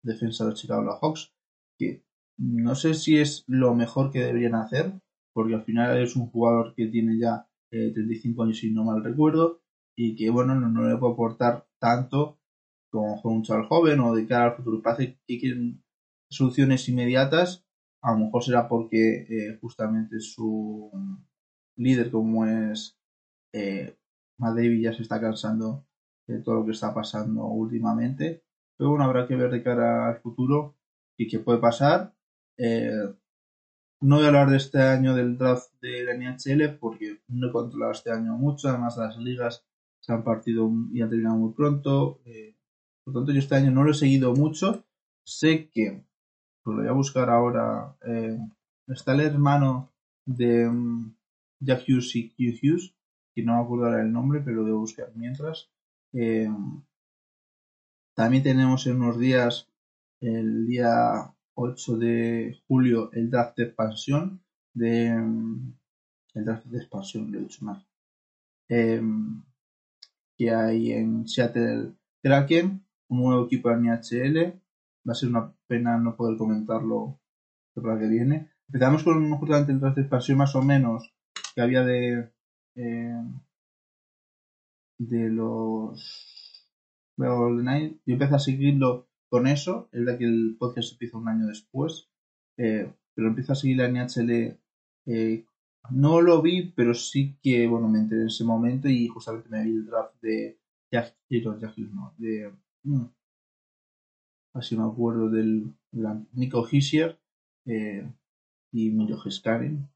defensa 0.04 0.46
de 0.46 0.54
Chicago 0.54 0.98
Hawks, 1.02 1.34
que 1.78 2.04
no 2.38 2.76
sé 2.76 2.94
si 2.94 3.18
es 3.18 3.44
lo 3.48 3.76
mejor 3.76 4.12
que 4.12 4.20
deberían 4.20 4.56
hacer, 4.56 4.94
porque 5.34 5.56
al 5.56 5.64
final 5.64 6.02
es 6.02 6.16
un 6.16 6.28
jugador 6.28 6.74
que 6.76 6.88
tiene 6.88 7.20
ya 7.20 7.48
35 7.70 8.44
años 8.44 8.58
si 8.58 8.72
no 8.72 8.84
mal 8.84 9.04
recuerdo, 9.04 9.62
y 9.96 10.16
que 10.16 10.30
bueno, 10.30 10.56
no, 10.56 10.88
le 10.88 10.98
puede 10.98 11.14
aportar 11.14 11.68
tanto 11.80 12.40
como 12.90 13.22
un 13.24 13.44
chaval 13.44 13.68
joven 13.68 14.00
o 14.00 14.16
de 14.16 14.26
cara 14.26 14.46
al 14.46 14.56
futuro. 14.56 14.82
Parece 14.82 15.20
que 15.28 15.40
quieren 15.40 15.84
soluciones 16.30 16.88
inmediatas, 16.88 17.66
a 18.02 18.14
lo 18.14 18.20
mejor 18.26 18.44
será 18.44 18.68
porque 18.68 19.26
eh, 19.30 19.58
justamente 19.60 20.20
su 20.22 20.90
líder 21.76 22.12
como 22.12 22.46
es 22.46 22.98
eh, 23.54 23.99
David 24.40 24.82
ya 24.82 24.94
se 24.94 25.02
está 25.02 25.20
cansando 25.20 25.86
de 26.28 26.40
todo 26.40 26.56
lo 26.56 26.66
que 26.66 26.72
está 26.72 26.94
pasando 26.94 27.46
últimamente. 27.46 28.44
Pero 28.78 28.92
bueno, 28.92 29.06
habrá 29.06 29.28
que 29.28 29.36
ver 29.36 29.52
de 29.52 29.62
cara 29.62 30.08
al 30.08 30.20
futuro 30.22 30.76
y 31.18 31.28
qué 31.28 31.40
puede 31.40 31.60
pasar. 31.60 32.14
Eh, 32.58 33.14
no 34.02 34.16
voy 34.16 34.26
a 34.26 34.28
hablar 34.28 34.50
de 34.50 34.58
este 34.58 34.82
año 34.82 35.14
del 35.14 35.38
draft 35.38 35.74
de 35.82 36.04
la 36.06 36.14
NHL 36.14 36.78
porque 36.80 37.20
no 37.28 37.48
he 37.48 37.52
controlado 37.52 37.92
este 37.92 38.12
año 38.12 38.38
mucho. 38.38 38.70
Además, 38.70 38.98
las 38.98 39.18
ligas 39.18 39.66
se 40.00 40.14
han 40.14 40.24
partido 40.24 40.72
y 40.94 41.02
han 41.02 41.10
terminado 41.10 41.36
muy 41.36 41.54
pronto. 41.54 42.22
Eh, 42.26 42.56
por 43.04 43.14
tanto, 43.14 43.32
yo 43.32 43.40
este 43.40 43.56
año 43.56 43.72
no 43.72 43.84
lo 43.84 43.92
he 43.92 43.96
seguido 43.96 44.34
mucho. 44.34 44.86
Sé 45.26 45.70
que, 45.70 46.06
pues 46.64 46.76
lo 46.76 46.82
voy 46.82 46.90
a 46.90 46.94
buscar 46.94 47.30
ahora, 47.30 47.98
eh, 48.06 48.38
está 48.88 49.14
el 49.14 49.22
hermano 49.22 49.92
de 50.26 50.68
um, 50.68 51.14
Jack 51.60 51.84
Hughes, 51.88 52.96
no 53.44 53.56
me 53.56 53.64
acuerdo 53.64 53.86
ahora 53.86 54.02
el 54.02 54.12
nombre, 54.12 54.42
pero 54.44 54.64
lo 54.64 54.76
a 54.76 54.80
buscar 54.80 55.12
mientras. 55.16 55.70
Eh, 56.14 56.50
también 58.16 58.44
tenemos 58.44 58.86
en 58.88 59.02
unos 59.02 59.20
días, 59.20 59.70
el 60.20 60.68
día 60.68 61.34
8 61.54 61.98
de 61.98 62.60
julio, 62.68 63.12
el 63.14 63.30
draft 63.30 63.58
de 63.58 63.64
expansión 63.64 64.42
de 64.74 65.14
um, 65.14 65.74
el 66.34 66.46
draft 66.46 66.66
de 66.66 66.78
expansión, 66.78 67.32
lo 67.32 67.40
he 67.40 67.42
dicho 67.42 67.66
mal. 67.66 67.86
que 70.38 70.52
hay 70.52 70.92
en 70.94 71.28
Seattle 71.28 71.94
Kraken 72.22 72.86
un 73.10 73.24
nuevo 73.24 73.46
equipo 73.46 73.70
de 73.70 73.76
NHL. 73.78 74.62
Va 75.08 75.14
a 75.14 75.16
ser 75.16 75.30
una 75.30 75.54
pena 75.68 75.98
no 75.98 76.16
poder 76.16 76.38
comentarlo 76.38 77.20
para 77.74 78.00
que 78.00 78.08
viene. 78.08 78.50
Empezamos 78.68 79.04
con 79.04 79.32
justamente 79.38 79.72
el 79.72 79.80
de 79.80 80.02
expansión 80.02 80.38
más 80.38 80.56
o 80.56 80.62
menos 80.62 81.14
que 81.56 81.62
había 81.62 81.84
de 81.84 82.32
eh, 82.76 83.22
de 85.00 85.30
los. 85.30 86.68
Yo 87.18 87.60
empecé 88.06 88.36
a 88.36 88.40
seguirlo 88.40 89.08
con 89.30 89.48
eso. 89.48 89.90
Es 89.92 90.06
de 90.06 90.18
que 90.18 90.26
el 90.26 90.56
podcast 90.58 90.94
empieza 90.94 91.18
un 91.18 91.28
año 91.28 91.48
después. 91.48 92.10
Eh, 92.58 92.92
pero 93.14 93.28
empiezo 93.28 93.54
a 93.54 93.56
seguir 93.56 93.78
la 93.78 93.90
NHL. 93.90 94.58
Eh, 95.06 95.46
no 95.92 96.22
lo 96.22 96.42
vi, 96.42 96.72
pero 96.76 96.94
sí 96.94 97.38
que 97.42 97.68
bueno 97.68 97.88
me 97.90 98.00
enteré 98.00 98.22
en 98.22 98.28
ese 98.28 98.44
momento 98.44 98.88
y 98.90 99.08
justamente 99.08 99.50
me 99.50 99.64
vi 99.64 99.72
el 99.72 99.86
draft 99.86 100.22
de 100.22 100.60
Jack, 100.92 101.16
Jack 101.30 101.78
no, 101.78 102.14
de 102.18 102.52
Mm. 102.84 103.06
Así 104.54 104.76
me 104.78 104.84
acuerdo 104.84 105.30
del 105.30 105.74
Nico 106.34 106.68
Hisier 106.70 107.20
eh, 107.66 108.10
y 108.72 108.90
Miljo 108.90 109.28
Heskanen. 109.28 109.88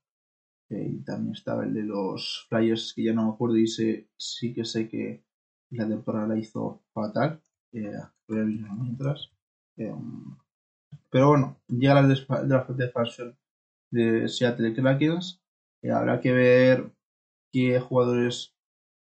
Eh, 0.70 0.88
y 0.94 1.04
también 1.04 1.34
estaba 1.34 1.64
el 1.64 1.74
de 1.74 1.84
los 1.84 2.46
Flyers, 2.50 2.94
que 2.96 3.04
ya 3.04 3.14
no 3.14 3.26
me 3.28 3.34
acuerdo, 3.34 3.58
y 3.58 3.68
sí 3.68 4.54
que 4.54 4.66
sé 4.66 4.90
que 4.90 5.24
la 5.72 5.88
temporada 5.88 6.28
la 6.28 6.40
hizo 6.40 6.82
fatal. 6.94 7.42
Eh, 7.74 7.92
mientras. 8.28 9.32
Eh, 9.78 9.94
pero 11.10 11.30
bueno, 11.30 11.58
llega 11.68 12.02
la 12.02 12.08
de 12.08 12.86
expansión 12.86 13.38
de 13.92 14.28
Seattle 14.28 14.74
Krakens. 14.74 15.42
habrá 15.94 16.20
que 16.22 16.32
ver 16.32 16.92
qué 17.52 17.80
jugadores 17.80 18.56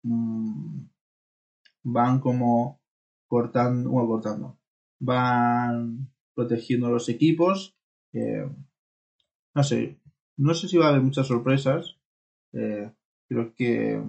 mm, 0.03 0.85
van 1.83 2.19
como 2.19 2.79
cortando, 3.27 3.89
bueno, 3.89 4.07
cortando, 4.07 4.59
van 4.99 6.09
protegiendo 6.35 6.89
los 6.89 7.09
equipos. 7.09 7.75
Eh, 8.13 8.47
no 9.55 9.63
sé, 9.63 9.99
no 10.37 10.53
sé 10.53 10.67
si 10.67 10.77
va 10.77 10.87
a 10.87 10.89
haber 10.89 11.01
muchas 11.01 11.27
sorpresas. 11.27 11.97
Eh, 12.53 12.91
creo 13.27 13.53
que 13.55 14.01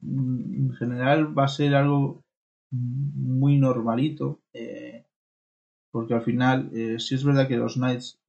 mm, 0.00 0.54
en 0.54 0.72
general 0.74 1.38
va 1.38 1.44
a 1.44 1.48
ser 1.48 1.74
algo 1.74 2.24
muy 2.70 3.58
normalito. 3.58 4.40
Eh, 4.52 5.04
porque 5.90 6.14
al 6.14 6.22
final, 6.22 6.70
si 6.98 7.14
es 7.14 7.24
verdad 7.24 7.48
que 7.48 7.56
los 7.56 7.74
Knights 7.74 8.20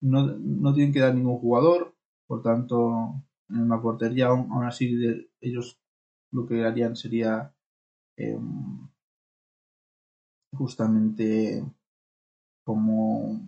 no, 0.00 0.26
no, 0.26 0.74
tienen 0.74 0.92
que 0.92 1.00
dar 1.00 1.14
ningún 1.14 1.38
jugador, 1.38 1.94
por 2.26 2.42
tanto, 2.42 3.22
en 3.48 3.68
la 3.68 3.80
portería 3.80 4.28
aún, 4.28 4.64
así 4.64 5.28
ellos 5.40 5.78
lo 6.32 6.46
que 6.46 6.64
harían 6.64 6.96
sería 6.96 7.54
em, 8.16 8.88
justamente 10.52 11.64
como 12.64 13.40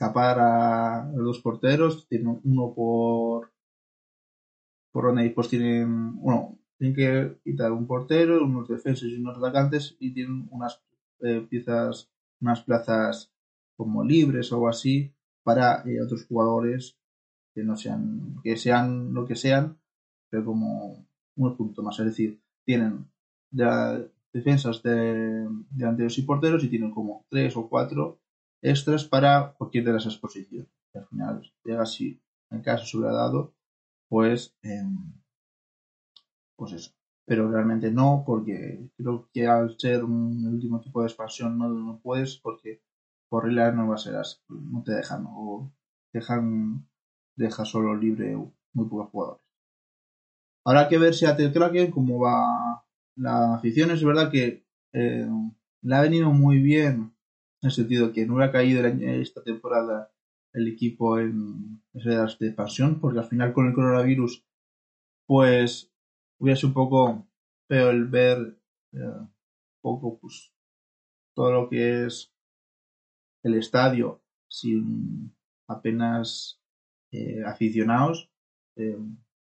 capar 0.00 0.38
a 0.40 1.12
los 1.14 1.24
dos 1.26 1.40
porteros, 1.40 2.08
tienen 2.08 2.40
uno 2.42 2.72
por 2.74 3.52
por 4.92 5.04
donde 5.04 5.28
pues 5.30 5.48
tienen 5.48 6.16
bueno, 6.22 6.58
tienen 6.78 6.96
que 6.96 7.38
quitar 7.44 7.70
un 7.70 7.86
portero, 7.86 8.42
unos 8.42 8.66
defensas 8.66 9.10
y 9.10 9.16
unos 9.16 9.36
atacantes 9.36 9.96
y 10.00 10.14
tienen 10.14 10.48
unas 10.50 10.82
eh, 11.20 11.46
piezas, 11.48 12.10
unas 12.40 12.62
plazas 12.62 13.30
como 13.76 14.02
libres 14.02 14.50
o 14.50 14.54
algo 14.54 14.68
así 14.70 15.12
para 15.42 15.82
eh, 15.86 16.00
otros 16.00 16.24
jugadores 16.24 16.96
que 17.54 17.62
no 17.62 17.76
sean, 17.76 18.36
que 18.42 18.56
sean 18.56 19.12
lo 19.12 19.26
que 19.26 19.36
sean, 19.36 19.78
pero 20.30 20.46
como 20.46 21.06
un 21.36 21.56
punto 21.58 21.82
más. 21.82 21.98
Es 21.98 22.06
decir, 22.06 22.40
tienen 22.64 23.06
defensas 24.32 24.82
de 24.82 25.46
delanteros 25.70 26.16
y 26.16 26.22
porteros 26.22 26.64
y 26.64 26.68
tienen 26.68 26.90
como 26.90 27.26
tres 27.28 27.54
o 27.58 27.68
cuatro 27.68 28.19
extras 28.62 29.04
para 29.04 29.52
cualquier 29.54 29.84
de 29.84 29.92
las 29.92 30.16
posiciones. 30.16 30.68
al 30.94 31.06
final 31.06 31.52
llega 31.64 31.82
así, 31.82 32.20
en 32.50 32.62
caso 32.62 32.84
se 32.86 32.96
hubiera 32.96 33.14
dado, 33.14 33.54
pues, 34.08 34.54
em, 34.62 35.12
pues 36.56 36.72
eso. 36.72 36.92
Pero 37.26 37.50
realmente 37.50 37.90
no, 37.92 38.24
porque 38.26 38.90
creo 38.96 39.28
que 39.32 39.46
al 39.46 39.78
ser 39.78 40.04
un 40.04 40.46
último 40.46 40.80
tipo 40.80 41.00
de 41.00 41.08
expansión 41.08 41.58
no, 41.58 41.68
no 41.68 42.00
puedes, 42.00 42.36
porque 42.38 42.82
por 43.28 43.44
regla 43.44 43.72
no 43.72 43.88
va 43.88 43.94
a 43.94 43.98
ser 43.98 44.16
así, 44.16 44.38
no 44.48 44.82
te 44.82 44.92
dejan, 44.92 45.26
o 45.28 45.72
dejan, 46.12 46.88
deja 47.36 47.64
solo 47.64 47.94
libre 47.96 48.36
muy 48.72 48.88
pocos 48.88 49.10
jugadores. 49.10 49.44
Habrá 50.64 50.88
que 50.88 50.98
ver 50.98 51.14
si 51.14 51.26
a 51.26 51.36
Ted 51.36 51.52
Kraken 51.52 51.90
cómo 51.90 52.18
va 52.20 52.84
la 53.16 53.54
afición. 53.54 53.90
Es 53.90 54.04
verdad 54.04 54.30
que 54.30 54.64
eh, 54.92 55.28
le 55.82 55.94
ha 55.94 56.02
venido 56.02 56.30
muy 56.30 56.58
bien 56.58 57.14
en 57.62 57.68
el 57.68 57.72
sentido 57.72 58.12
que 58.12 58.26
no 58.26 58.34
hubiera 58.34 58.52
caído 58.52 58.86
esta 58.86 59.42
temporada 59.42 60.10
el 60.52 60.68
equipo 60.68 61.18
en 61.18 61.82
esas 61.92 62.38
de 62.38 62.48
expansión, 62.48 63.00
porque 63.00 63.20
al 63.20 63.28
final 63.28 63.52
con 63.52 63.68
el 63.68 63.74
coronavirus, 63.74 64.44
pues 65.26 65.92
hubiera 66.38 66.56
sido 66.56 66.68
un 66.68 66.74
poco 66.74 67.28
peor 67.68 67.94
el 67.94 68.06
ver 68.06 68.58
eh, 68.92 69.26
poco 69.80 70.18
pues 70.18 70.52
todo 71.34 71.52
lo 71.52 71.68
que 71.68 72.06
es 72.06 72.32
el 73.42 73.54
estadio 73.54 74.22
sin 74.48 75.32
apenas 75.68 76.60
eh, 77.12 77.42
aficionados 77.44 78.28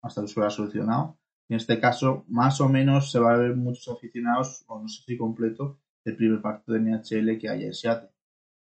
hasta 0.01 0.21
que 0.21 0.27
se 0.27 0.39
hubiera 0.39 0.49
solucionado. 0.49 1.19
En 1.49 1.57
este 1.57 1.79
caso, 1.79 2.25
más 2.27 2.59
o 2.59 2.69
menos 2.69 3.11
se 3.11 3.19
va 3.19 3.33
a 3.33 3.37
ver 3.37 3.55
muchos 3.55 3.87
aficionados, 3.89 4.63
o 4.67 4.81
no 4.81 4.87
sé 4.87 5.03
si 5.03 5.17
completo, 5.17 5.79
el 6.09 6.15
primer 6.15 6.41
partido 6.41 6.77
de 6.77 6.91
NHL 6.91 7.37
que 7.37 7.49
haya 7.49 7.67
en 7.67 7.73
Seattle. 7.73 8.09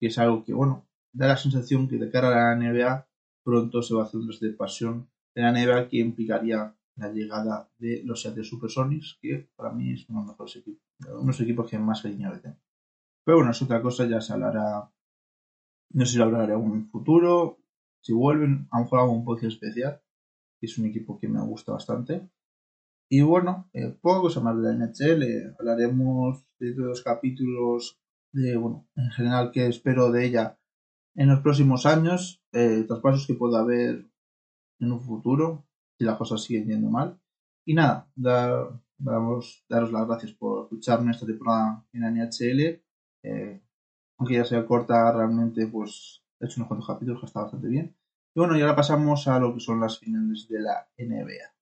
Y 0.00 0.06
es 0.06 0.18
algo 0.18 0.44
que, 0.44 0.52
bueno, 0.52 0.86
da 1.12 1.28
la 1.28 1.36
sensación 1.36 1.88
que 1.88 1.96
de 1.96 2.10
cara 2.10 2.28
a 2.28 2.54
la 2.54 2.56
NBA 2.56 3.06
pronto 3.44 3.82
se 3.82 3.94
va 3.94 4.02
a 4.02 4.06
hacer 4.06 4.20
un 4.20 4.28
de 4.28 4.52
pasión 4.52 5.08
de 5.34 5.42
la 5.42 5.52
NBA 5.52 5.88
que 5.88 5.98
implicaría 5.98 6.74
la 6.96 7.12
llegada 7.12 7.70
de 7.78 8.02
los 8.04 8.20
Seattle 8.20 8.44
Supersonics, 8.44 9.18
que 9.22 9.48
para 9.56 9.70
mí 9.70 9.92
es 9.92 10.08
uno 10.08 10.20
de 10.20 10.26
los 10.26 10.32
mejores 10.34 10.56
equipos, 10.56 10.82
unos 11.20 11.40
equipos 11.40 11.70
que 11.70 11.78
más 11.78 12.02
cariño 12.02 12.32
le 12.32 12.38
tengo. 12.40 12.56
Pero 13.24 13.38
bueno, 13.38 13.52
es 13.52 13.62
otra 13.62 13.80
cosa, 13.80 14.06
ya 14.06 14.20
se 14.20 14.32
hablará, 14.32 14.90
no 15.90 16.04
sé 16.04 16.12
si 16.12 16.18
lo 16.18 16.24
hablaré 16.24 16.54
en 16.54 16.60
un 16.60 16.88
futuro, 16.90 17.58
si 18.00 18.12
vuelven, 18.12 18.68
mejor 18.72 19.00
hago 19.00 19.12
un 19.12 19.24
podcast 19.24 19.52
especial, 19.52 20.02
es 20.60 20.76
un 20.78 20.86
equipo 20.86 21.18
que 21.18 21.28
me 21.28 21.40
gusta 21.40 21.72
bastante. 21.72 22.28
Y 23.10 23.22
bueno, 23.22 23.70
eh, 23.72 23.96
poco 24.00 24.22
cosa 24.22 24.40
más 24.40 24.56
de 24.56 24.62
la 24.62 24.74
NHL. 24.74 25.54
Hablaremos 25.58 26.44
de 26.58 26.74
los 26.74 27.02
capítulos 27.02 28.00
de, 28.32 28.56
bueno, 28.56 28.86
en 28.96 29.10
general 29.10 29.50
que 29.50 29.66
espero 29.66 30.12
de 30.12 30.26
ella 30.26 30.58
en 31.14 31.28
los 31.28 31.40
próximos 31.40 31.84
años, 31.84 32.44
eh, 32.52 32.84
traspasos 32.86 33.26
que 33.26 33.34
pueda 33.34 33.60
haber 33.60 34.08
en 34.78 34.92
un 34.92 35.00
futuro, 35.00 35.66
si 35.98 36.04
las 36.04 36.16
cosas 36.16 36.42
siguen 36.42 36.68
yendo 36.68 36.90
mal. 36.90 37.20
Y 37.66 37.74
nada, 37.74 38.08
dar, 38.14 38.80
vamos, 38.98 39.64
daros 39.68 39.90
las 39.90 40.06
gracias 40.06 40.32
por 40.32 40.64
escucharme 40.64 41.10
esta 41.10 41.26
temporada 41.26 41.84
en 41.92 42.02
la 42.02 42.10
NHL. 42.10 42.80
Eh, 43.24 43.62
aunque 44.18 44.34
ya 44.34 44.44
sea 44.44 44.64
corta, 44.64 45.12
realmente 45.12 45.66
pues 45.66 46.22
he 46.38 46.46
hecho 46.46 46.60
unos 46.60 46.68
cuantos 46.68 46.86
capítulos 46.86 47.20
que 47.20 47.26
está 47.26 47.42
bastante 47.42 47.66
bien. 47.66 47.96
Y 48.34 48.38
bueno, 48.38 48.56
y 48.56 48.60
ahora 48.60 48.76
pasamos 48.76 49.26
a 49.26 49.40
lo 49.40 49.52
que 49.54 49.60
son 49.60 49.80
las 49.80 49.98
finales 49.98 50.46
de 50.48 50.60
la 50.60 50.88
NBA. 50.96 51.57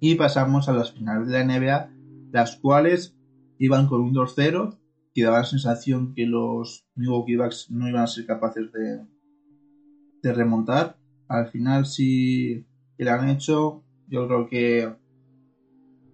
Y 0.00 0.14
pasamos 0.16 0.68
a 0.68 0.72
las 0.72 0.92
finales 0.92 1.28
de 1.28 1.38
la 1.38 1.44
NBA, 1.44 1.90
las 2.32 2.56
cuales 2.56 3.16
iban 3.58 3.86
con 3.86 4.00
un 4.00 4.14
2-0, 4.14 4.78
que 5.14 5.22
daba 5.22 5.38
la 5.38 5.44
sensación 5.44 6.14
que 6.14 6.26
los 6.26 6.86
Milwaukee 6.94 7.36
Bucks 7.36 7.70
no 7.70 7.88
iban 7.88 8.02
a 8.02 8.06
ser 8.06 8.26
capaces 8.26 8.70
de, 8.72 9.06
de 10.22 10.32
remontar. 10.34 10.98
Al 11.28 11.48
final 11.48 11.86
sí 11.86 12.66
que 12.98 13.08
han 13.08 13.28
hecho. 13.30 13.82
Yo 14.08 14.26
creo 14.26 14.48
que 14.48 14.94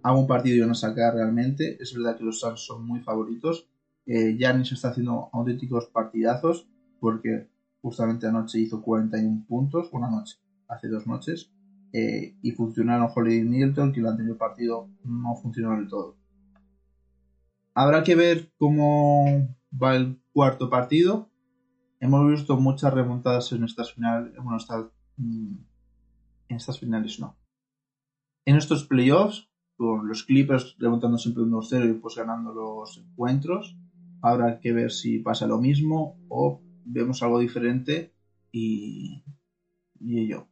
a 0.03 0.15
un 0.15 0.27
partido 0.27 0.57
iban 0.57 0.71
a 0.71 0.75
sacar 0.75 1.15
realmente. 1.15 1.77
Es 1.81 1.95
verdad 1.95 2.17
que 2.17 2.25
los 2.25 2.41
Suns 2.41 2.61
son 2.61 2.87
muy 2.87 3.01
favoritos. 3.01 3.69
Eh, 4.07 4.37
Giannis 4.37 4.73
está 4.73 4.91
haciendo 4.91 5.31
auténticos 5.33 5.87
partidazos 5.87 6.69
porque 7.01 7.49
justamente 7.81 8.27
anoche 8.27 8.61
hizo 8.61 8.83
41 8.83 9.45
puntos, 9.49 9.89
una 9.93 10.11
noche, 10.11 10.37
hace 10.69 10.89
dos 10.89 11.07
noches, 11.07 11.53
eh, 11.93 12.37
y 12.41 12.53
funcionaron 12.53 13.11
Holiday 13.15 13.41
y 13.41 13.45
Milton, 13.45 13.93
que 13.93 14.01
el 14.01 14.07
anterior 14.07 14.39
partido 14.39 14.89
no 15.05 15.35
funcionó 15.37 15.77
del 15.77 15.89
todo. 15.89 16.17
Habrá 17.75 18.03
que 18.03 18.15
ver 18.15 18.53
cómo 18.57 19.57
va 19.71 19.97
el 19.97 20.21
cuarto 20.33 20.71
partido. 20.71 21.31
Hemos 22.01 22.29
visto 22.31 22.57
muchas 22.57 22.93
remontadas 22.93 23.53
en 23.53 23.65
estas 23.65 23.93
finales, 23.93 24.33
bueno, 24.43 24.59
mm, 25.17 25.57
en 26.49 26.57
estas 26.57 26.79
finales 26.79 27.21
no. 27.21 27.37
En 28.45 28.57
estos 28.57 28.85
playoffs, 28.85 29.49
con 29.77 30.09
los 30.09 30.25
Clippers 30.25 30.77
remontando 30.79 31.19
siempre 31.19 31.43
un 31.43 31.51
2-0 31.51 31.91
y 31.91 31.95
pues 31.95 32.17
ganando 32.17 32.53
los 32.53 32.99
encuentros, 32.99 33.77
habrá 34.21 34.61
que 34.61 34.73
ver 34.73 34.91
si 34.93 35.19
pasa 35.19 35.47
lo 35.47 35.59
mismo 35.59 36.19
o 36.29 36.61
vemos 36.85 37.23
algo 37.23 37.39
diferente 37.39 38.15
y, 38.51 39.25
y 40.01 40.29
yo. 40.29 40.52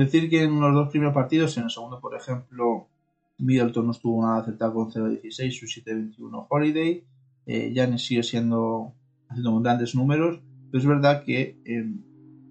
Decir 0.00 0.30
que 0.30 0.44
en 0.44 0.58
los 0.58 0.72
dos 0.72 0.88
primeros 0.88 1.12
partidos, 1.12 1.58
en 1.58 1.64
el 1.64 1.70
segundo, 1.70 2.00
por 2.00 2.16
ejemplo, 2.16 2.88
Middleton 3.36 3.84
no 3.84 3.92
estuvo 3.92 4.22
nada 4.24 4.40
acertado 4.40 4.72
con 4.72 4.90
0-16, 4.90 5.50
su 5.50 5.66
7-21 5.66 6.46
Holiday. 6.48 7.04
Eh, 7.44 7.98
sigue 7.98 8.22
siendo 8.22 8.94
haciendo 9.28 9.60
grandes 9.60 9.94
números, 9.94 10.40
pero 10.70 10.80
es 10.80 10.86
verdad 10.86 11.22
que 11.22 11.60
em, 11.66 12.02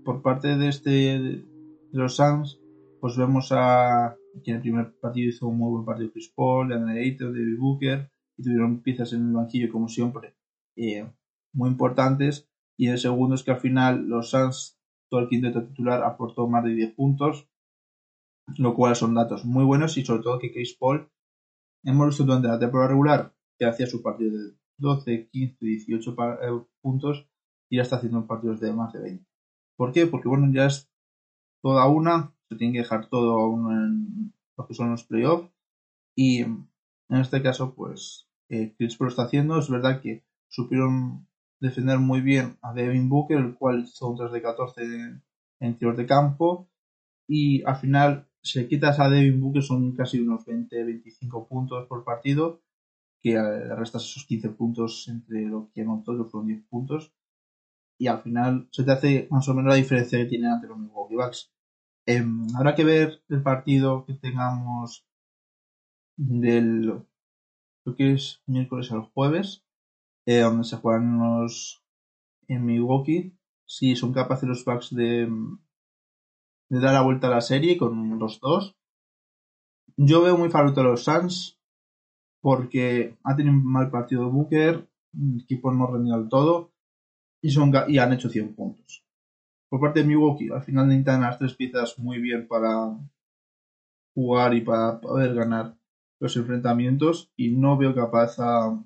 por 0.05 0.21
parte 0.21 0.57
de 0.57 0.67
este 0.67 0.89
de 0.91 1.43
los 1.91 2.17
Suns, 2.17 2.59
pues 3.01 3.17
vemos 3.17 3.51
a 3.51 4.15
que 4.43 4.51
en 4.51 4.57
el 4.57 4.61
primer 4.61 4.93
partido 4.99 5.29
hizo 5.29 5.47
un 5.47 5.57
muy 5.57 5.71
buen 5.71 5.85
partido 5.85 6.11
Chris 6.11 6.31
Paul, 6.35 6.71
Andre 6.71 7.01
Ayton, 7.01 7.33
David 7.33 7.57
Booker, 7.57 8.11
y 8.37 8.43
tuvieron 8.43 8.83
piezas 8.83 9.11
en 9.13 9.29
el 9.29 9.33
banquillo 9.33 9.71
como 9.71 9.87
siempre 9.87 10.35
eh, 10.75 11.03
muy 11.51 11.71
importantes. 11.71 12.47
Y 12.77 12.89
el 12.89 12.99
segundo 12.99 13.33
es 13.33 13.41
que 13.41 13.49
al 13.49 13.59
final 13.59 14.07
los 14.07 14.29
Suns 14.29 14.78
todo 15.09 15.21
el 15.21 15.29
quinteto 15.29 15.63
titular 15.63 16.03
aportó 16.03 16.47
más 16.47 16.63
de 16.63 16.75
10 16.75 16.93
puntos, 16.93 17.47
lo 18.57 18.75
cual 18.75 18.95
son 18.95 19.13
datos 19.13 19.45
muy 19.45 19.63
buenos 19.63 19.97
y 19.97 20.05
sobre 20.05 20.23
todo 20.23 20.39
que 20.39 20.51
Chris 20.51 20.75
Paul 20.75 21.09
hemos 21.83 22.07
visto 22.07 22.23
durante 22.23 22.47
la 22.47 22.59
temporada 22.59 22.89
regular 22.89 23.35
que 23.57 23.65
hacía 23.65 23.87
su 23.87 24.01
partido 24.01 24.31
de 24.37 24.53
12, 24.77 25.29
15, 25.29 25.65
18 25.65 26.15
puntos 26.81 27.27
y 27.69 27.77
ya 27.77 27.83
está 27.83 27.97
haciendo 27.97 28.25
partidos 28.25 28.59
de 28.59 28.73
más 28.73 28.93
de 28.93 29.01
20. 29.01 29.25
¿Por 29.75 29.91
qué? 29.91 30.07
Porque 30.07 30.27
bueno, 30.27 30.51
ya 30.53 30.65
es 30.65 30.89
toda 31.61 31.87
una, 31.87 32.33
se 32.49 32.55
tiene 32.55 32.73
que 32.73 32.79
dejar 32.79 33.07
todo 33.09 33.39
aún 33.39 33.71
en 33.71 34.33
lo 34.57 34.67
que 34.67 34.73
son 34.73 34.91
los 34.91 35.03
playoffs 35.03 35.51
y 36.15 36.41
en 36.41 36.67
este 37.09 37.41
caso 37.41 37.75
pues 37.75 38.29
eh, 38.49 38.73
Chris 38.77 38.97
Paul 38.97 39.09
está 39.09 39.23
haciendo, 39.23 39.59
es 39.59 39.69
verdad 39.69 40.01
que 40.01 40.23
supieron 40.47 41.28
defender 41.59 41.99
muy 41.99 42.21
bien 42.21 42.57
a 42.61 42.73
Devin 42.73 43.09
Booker, 43.09 43.37
el 43.37 43.55
cual 43.55 43.83
hizo 43.83 44.09
un 44.09 44.17
3 44.17 44.31
de 44.31 44.41
14 44.41 44.81
en, 45.59 45.77
tiros 45.77 45.97
de 45.97 46.05
campo. 46.05 46.69
Y 47.27 47.63
al 47.63 47.77
final, 47.77 48.27
si 48.41 48.67
quitas 48.67 48.99
a 48.99 49.09
Devin 49.09 49.39
Booker, 49.41 49.61
son 49.61 49.95
casi 49.95 50.19
unos 50.19 50.45
20-25 50.45 51.47
puntos 51.47 51.87
por 51.87 52.03
partido, 52.03 52.61
que 53.21 53.33
le 53.33 53.75
restas 53.75 54.03
esos 54.05 54.25
15 54.25 54.49
puntos 54.51 55.07
entre 55.09 55.41
lo 55.45 55.69
que 55.73 55.81
anotó, 55.81 56.17
que 56.17 56.29
fueron 56.29 56.47
10 56.47 56.63
puntos. 56.69 57.13
Y 57.97 58.07
al 58.07 58.21
final 58.21 58.69
se 58.71 58.83
te 58.83 58.91
hace 58.91 59.27
más 59.29 59.47
o 59.49 59.53
menos 59.53 59.69
la 59.69 59.75
diferencia 59.75 60.19
que 60.19 60.25
tiene 60.25 60.47
ante 60.47 60.67
los 60.67 60.77
Milwaukee 60.77 61.15
Bucks. 61.15 61.51
Em, 62.05 62.47
habrá 62.55 62.73
que 62.75 62.85
ver 62.85 63.21
el 63.29 63.43
partido 63.43 64.05
que 64.05 64.13
tengamos 64.13 65.05
del 66.17 66.81
lo 67.85 67.95
que 67.95 68.13
es 68.13 68.41
miércoles 68.45 68.91
al 68.91 69.01
jueves 69.01 69.65
eh, 70.29 70.41
donde 70.41 70.63
se 70.63 70.77
juegan 70.77 71.17
los 71.17 71.83
en 72.47 72.63
Milwaukee, 72.63 73.35
si 73.65 73.95
son 73.95 74.13
capaces 74.13 74.47
los 74.47 74.63
Bucks 74.63 74.93
de, 74.93 75.27
de 76.69 76.79
dar 76.79 76.93
la 76.93 77.01
vuelta 77.01 77.25
a 77.25 77.31
la 77.31 77.41
serie 77.41 77.79
con 77.79 78.19
los 78.19 78.39
dos. 78.39 78.77
Yo 79.97 80.21
veo 80.21 80.37
muy 80.37 80.51
favorito 80.51 80.81
a 80.81 80.83
los 80.83 81.03
Suns 81.03 81.59
porque 82.41 83.17
ha 83.23 83.35
tenido 83.35 83.55
un 83.55 83.65
mal 83.65 83.89
partido 83.89 84.29
Booker, 84.29 84.87
el 85.13 85.41
equipo 85.41 85.71
no 85.71 85.85
ha 85.85 85.91
rendido 85.93 86.15
al 86.15 86.29
todo 86.29 86.73
y, 87.41 87.49
son, 87.49 87.73
y 87.87 87.97
han 87.97 88.13
hecho 88.13 88.29
100 88.29 88.53
puntos. 88.53 89.03
Por 89.67 89.79
parte 89.79 90.01
de 90.01 90.05
Milwaukee, 90.05 90.51
al 90.51 90.61
final 90.61 90.89
necesitan 90.89 91.21
las 91.21 91.39
tres 91.39 91.55
piezas 91.55 91.97
muy 91.97 92.21
bien 92.21 92.47
para 92.47 92.95
jugar 94.13 94.53
y 94.53 94.61
para 94.61 95.01
poder 95.01 95.33
ganar 95.33 95.75
los 96.19 96.37
enfrentamientos 96.37 97.31
y 97.35 97.49
no 97.49 97.77
veo 97.77 97.95
capaz 97.95 98.37
a, 98.37 98.79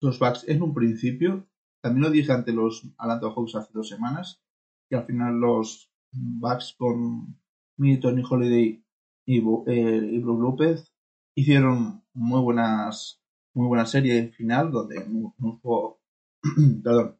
los 0.00 0.18
Bucks 0.18 0.48
en 0.48 0.62
un 0.62 0.74
principio, 0.74 1.48
también 1.82 2.04
lo 2.04 2.10
dije 2.10 2.32
ante 2.32 2.52
los 2.52 2.86
Atlanta 2.98 3.28
Hawks 3.28 3.54
hace 3.54 3.70
dos 3.72 3.88
semanas, 3.88 4.42
que 4.88 4.96
al 4.96 5.06
final 5.06 5.38
los 5.38 5.90
Bucks 6.12 6.74
con 6.78 7.38
Milton 7.76 8.18
y 8.18 8.22
Holiday 8.28 8.84
y, 9.26 9.38
eh, 9.38 10.20
Brook 10.20 10.40
López 10.40 10.92
hicieron 11.34 12.02
muy 12.14 12.40
buenas 12.40 13.22
muy 13.54 13.66
buena 13.66 13.86
serie 13.86 14.30
final 14.30 14.70
donde 14.70 15.04
no, 15.08 15.58
fue, 15.60 15.96
perdón, 16.82 17.18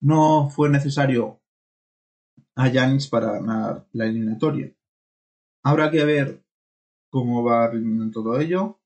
no 0.00 0.48
fue 0.48 0.70
necesario 0.70 1.40
a 2.54 2.68
Yanis 2.68 3.08
para 3.08 3.32
ganar 3.32 3.86
la 3.92 4.06
eliminatoria. 4.06 4.72
Habrá 5.62 5.90
que 5.90 6.04
ver 6.04 6.44
cómo 7.10 7.42
va 7.42 7.70
todo 8.12 8.38
ello. 8.38 8.80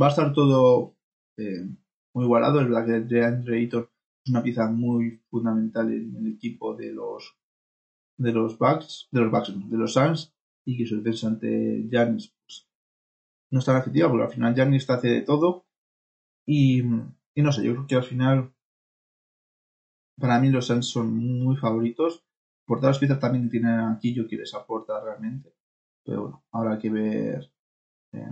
Va 0.00 0.06
a 0.06 0.10
estar 0.10 0.32
todo 0.32 0.96
eh, 1.36 1.68
muy 2.14 2.24
igualado. 2.24 2.60
Es 2.60 2.68
verdad 2.68 2.86
que 2.86 3.14
DeAndre 3.14 3.62
es 3.64 3.74
una 4.28 4.42
pieza 4.42 4.68
muy 4.68 5.20
fundamental 5.30 5.92
en 5.92 6.16
el 6.16 6.32
equipo 6.34 6.74
de 6.74 6.92
los 6.92 7.36
de 8.18 8.32
los 8.32 8.58
Bucks, 8.58 9.08
de 9.10 9.20
los 9.20 9.30
Bucks, 9.30 9.70
de 9.70 9.76
los 9.76 9.92
Suns, 9.94 10.32
y 10.64 10.76
que 10.76 10.86
su 10.86 10.96
defensa 10.96 11.28
ante 11.28 11.88
Giannis 11.90 12.32
pues, 12.44 12.68
no 13.50 13.58
es 13.58 13.64
tan 13.64 13.76
efectiva, 13.76 14.08
porque 14.08 14.24
al 14.24 14.32
final 14.32 14.54
Giannis 14.54 14.88
hace 14.88 15.08
de 15.08 15.22
todo. 15.22 15.66
Y, 16.46 16.82
no 16.82 17.52
sé, 17.52 17.64
yo 17.64 17.72
creo 17.72 17.86
que 17.86 17.96
al 17.96 18.04
final, 18.04 18.54
para 20.18 20.40
mí 20.40 20.50
los 20.50 20.66
Suns 20.66 20.88
son 20.88 21.14
muy 21.14 21.56
favoritos. 21.56 22.24
Por 22.64 22.78
todas 22.78 22.96
las 22.96 22.98
piezas 23.00 23.18
también 23.20 23.50
tienen 23.50 23.80
aquí 23.80 24.14
yo 24.14 24.26
que 24.28 24.36
les 24.36 24.54
aporta 24.54 25.00
realmente. 25.02 25.52
Pero 26.04 26.22
bueno, 26.22 26.44
habrá 26.52 26.78
que 26.78 26.90
ver 26.90 27.52
eh, 28.12 28.26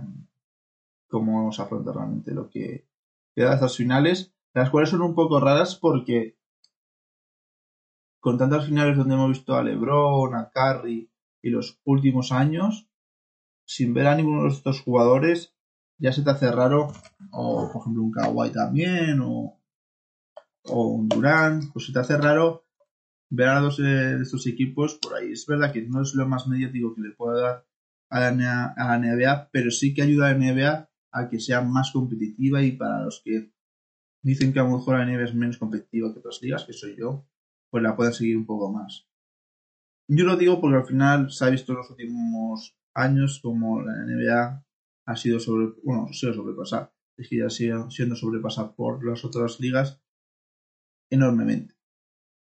cómo 1.07 1.51
se 1.51 1.61
afronta 1.61 1.91
realmente 1.91 2.33
lo 2.33 2.49
que, 2.49 2.87
estas 3.35 3.77
finales, 3.77 4.33
las 4.53 4.69
cuales 4.69 4.89
son 4.89 5.01
un 5.01 5.15
poco 5.15 5.39
raras 5.39 5.75
porque 5.75 6.37
con 8.19 8.37
tantas 8.37 8.67
finales 8.67 8.97
donde 8.97 9.15
hemos 9.15 9.29
visto 9.29 9.55
a 9.55 9.63
LeBron, 9.63 10.35
a 10.35 10.51
Curry 10.51 11.09
y 11.41 11.49
los 11.49 11.81
últimos 11.83 12.31
años, 12.31 12.87
sin 13.65 13.93
ver 13.93 14.07
a 14.07 14.15
ninguno 14.15 14.43
de 14.43 14.49
estos 14.49 14.81
jugadores, 14.81 15.55
ya 15.97 16.11
se 16.11 16.21
te 16.21 16.29
hace 16.29 16.51
raro, 16.51 16.91
o 17.31 17.69
por 17.71 17.81
ejemplo 17.81 18.03
un 18.03 18.11
Kawhi 18.11 18.51
también, 18.51 19.19
o, 19.21 19.59
un 20.65 21.09
Durán, 21.09 21.71
pues 21.73 21.87
se 21.87 21.93
te 21.93 21.99
hace 21.99 22.17
raro 22.17 22.65
ver 23.29 23.49
a 23.49 23.59
dos 23.59 23.77
de 23.77 24.21
estos 24.21 24.45
equipos 24.45 24.99
por 25.01 25.15
ahí. 25.15 25.31
Es 25.31 25.47
verdad 25.47 25.71
que 25.71 25.81
no 25.81 26.01
es 26.01 26.13
lo 26.13 26.27
más 26.27 26.47
mediático 26.47 26.93
que 26.93 27.01
le 27.01 27.11
pueda 27.11 27.41
dar 27.41 27.65
a 28.09 28.19
la 28.19 28.97
NBA, 28.99 29.49
pero 29.51 29.71
sí 29.71 29.93
que 29.95 30.03
ayuda 30.03 30.27
a 30.27 30.33
la 30.33 30.37
NBA 30.37 30.90
a 31.11 31.29
que 31.29 31.39
sea 31.39 31.61
más 31.61 31.91
competitiva 31.91 32.61
y 32.63 32.73
para 32.73 33.03
los 33.05 33.21
que 33.23 33.51
dicen 34.23 34.53
que 34.53 34.59
a 34.59 34.63
lo 34.63 34.77
mejor 34.77 34.97
la 34.97 35.05
NBA 35.05 35.25
es 35.25 35.35
menos 35.35 35.57
competitiva 35.57 36.13
que 36.13 36.19
otras 36.19 36.39
ligas, 36.41 36.65
que 36.65 36.73
soy 36.73 36.95
yo, 36.97 37.27
pues 37.69 37.83
la 37.83 37.95
pueden 37.95 38.13
seguir 38.13 38.37
un 38.37 38.45
poco 38.45 38.71
más. 38.71 39.07
Yo 40.07 40.25
lo 40.25 40.35
digo 40.35 40.59
porque 40.59 40.77
al 40.77 40.85
final 40.85 41.31
se 41.31 41.45
ha 41.45 41.49
visto 41.49 41.71
en 41.71 41.77
los 41.79 41.89
últimos 41.89 42.77
años 42.93 43.39
como 43.41 43.81
la 43.81 43.93
NBA 44.05 44.65
ha 45.05 45.15
sido 45.15 45.39
sobre, 45.39 45.73
bueno, 45.83 46.07
ha 46.09 46.13
sido 46.13 46.33
sobrepasada, 46.33 46.93
es 47.17 47.29
que 47.29 47.37
ya 47.37 47.49
sigue 47.49 47.73
siendo 47.89 48.15
sobrepasada 48.15 48.75
por 48.75 49.05
las 49.05 49.23
otras 49.25 49.59
ligas 49.59 50.01
enormemente. 51.09 51.75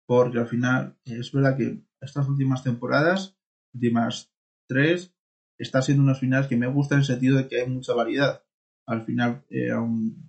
Porque 0.07 0.39
al 0.39 0.47
final 0.47 0.97
es 1.05 1.31
verdad 1.31 1.57
que 1.57 1.83
estas 2.01 2.27
últimas 2.27 2.63
temporadas, 2.63 3.37
últimas 3.73 4.33
tres, 4.67 5.13
está 5.57 5.81
siendo 5.81 6.03
unas 6.03 6.19
finales 6.19 6.47
que 6.47 6.57
me 6.57 6.67
gustan 6.67 6.97
en 6.97 7.01
el 7.01 7.05
sentido 7.05 7.37
de 7.37 7.47
que 7.47 7.61
hay 7.61 7.69
mucha 7.69 7.93
variedad. 7.93 8.43
Al 8.91 9.05
final 9.05 9.45
era 9.49 9.79
un, 9.79 10.27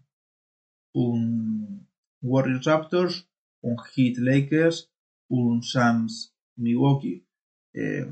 Warriors 2.23 2.65
Raptors, 2.65 3.29
un 3.61 3.77
Heat 3.77 4.19
Lakers, 4.19 4.93
un 5.29 5.63
Suns 5.63 6.37
Milwaukee. 6.57 7.27
Eh, 7.75 8.07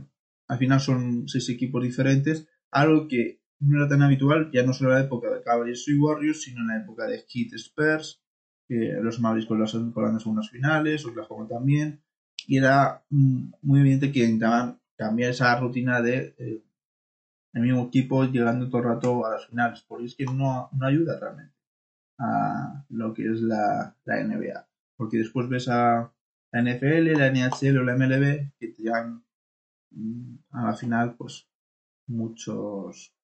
al 0.49 0.59
final 0.59 0.81
son 0.81 1.29
seis 1.29 1.49
equipos 1.51 1.85
diferentes, 1.85 2.49
algo 2.73 3.07
que 3.07 3.41
no 3.61 3.79
era 3.79 3.89
tan 3.89 4.03
habitual 4.03 4.51
ya 4.53 4.65
no 4.65 4.73
solo 4.73 4.91
en 4.91 4.97
la 4.97 5.05
época 5.05 5.31
de 5.31 5.43
Cavaliers 5.43 5.87
y 5.87 5.95
Warriors, 5.95 6.43
sino 6.43 6.63
en 6.63 6.69
la 6.69 6.79
época 6.79 7.07
de 7.07 7.25
Heat 7.29 7.53
Spurs, 7.53 8.21
los 8.69 9.21
Mavericks 9.21 9.49
con 9.49 9.61
las, 9.61 9.73
con 9.73 10.21
segundas 10.21 10.51
finales, 10.51 11.05
Oklahoma 11.05 11.47
también, 11.47 12.03
y 12.47 12.57
era 12.59 13.05
mm, 13.11 13.53
muy 13.63 13.81
evidente 13.81 14.11
que 14.11 14.25
intentaban 14.25 14.81
cambiar 14.97 15.31
esa 15.31 15.59
rutina 15.61 16.03
de 16.03 16.35
eh, 16.39 16.65
el 17.53 17.63
mismo 17.63 17.87
equipo 17.87 18.25
llegando 18.25 18.69
todo 18.69 18.79
el 18.83 18.89
rato 18.89 19.27
a 19.27 19.31
las 19.31 19.47
finales, 19.47 19.85
porque 19.87 20.07
es 20.07 20.15
que 20.15 20.25
no, 20.25 20.69
no 20.73 20.87
ayuda 20.87 21.19
realmente 21.19 21.55
a 22.19 22.85
lo 22.91 23.15
que 23.15 23.31
es 23.31 23.41
la, 23.41 23.97
la 24.05 24.23
NBA, 24.23 24.69
porque 24.97 25.19
después 25.19 25.49
ves 25.49 25.69
a 25.69 26.13
la 26.53 26.63
NFL, 26.63 27.13
la 27.17 27.31
NHL 27.31 27.79
o 27.79 27.85
la 27.85 27.97
MLB 27.97 28.53
que 28.59 28.69
te 28.69 28.83
llegan 28.83 29.25
mm, 29.91 30.37
a 30.51 30.67
la 30.67 30.75
final 30.75 31.17
pues 31.17 31.49
muchos 32.09 33.15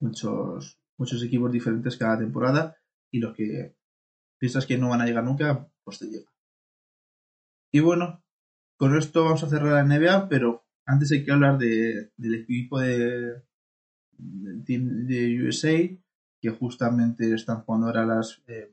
muchos 0.00 0.78
muchos 0.96 1.22
equipos 1.22 1.50
diferentes 1.50 1.96
cada 1.96 2.18
temporada 2.18 2.76
y 3.10 3.18
los 3.18 3.34
que 3.34 3.76
piensas 4.38 4.66
que 4.66 4.78
no 4.78 4.90
van 4.90 5.00
a 5.00 5.06
llegar 5.06 5.24
nunca 5.24 5.68
pues 5.82 5.98
te 5.98 6.06
llegan. 6.06 6.32
Y 7.72 7.80
bueno 7.80 8.22
con 8.76 8.96
esto 8.96 9.24
vamos 9.24 9.42
a 9.42 9.48
cerrar 9.48 9.72
la 9.72 9.84
NBA 9.84 10.28
pero 10.28 10.63
antes 10.86 11.12
hay 11.12 11.24
que 11.24 11.32
hablar 11.32 11.58
de, 11.58 12.12
del 12.16 12.34
equipo 12.34 12.80
de 12.80 13.42
de 14.16 15.46
USA 15.46 15.76
que 16.40 16.50
justamente 16.50 17.32
están 17.34 17.62
jugando 17.62 17.86
ahora 17.88 18.06
las 18.06 18.42
eh, 18.46 18.72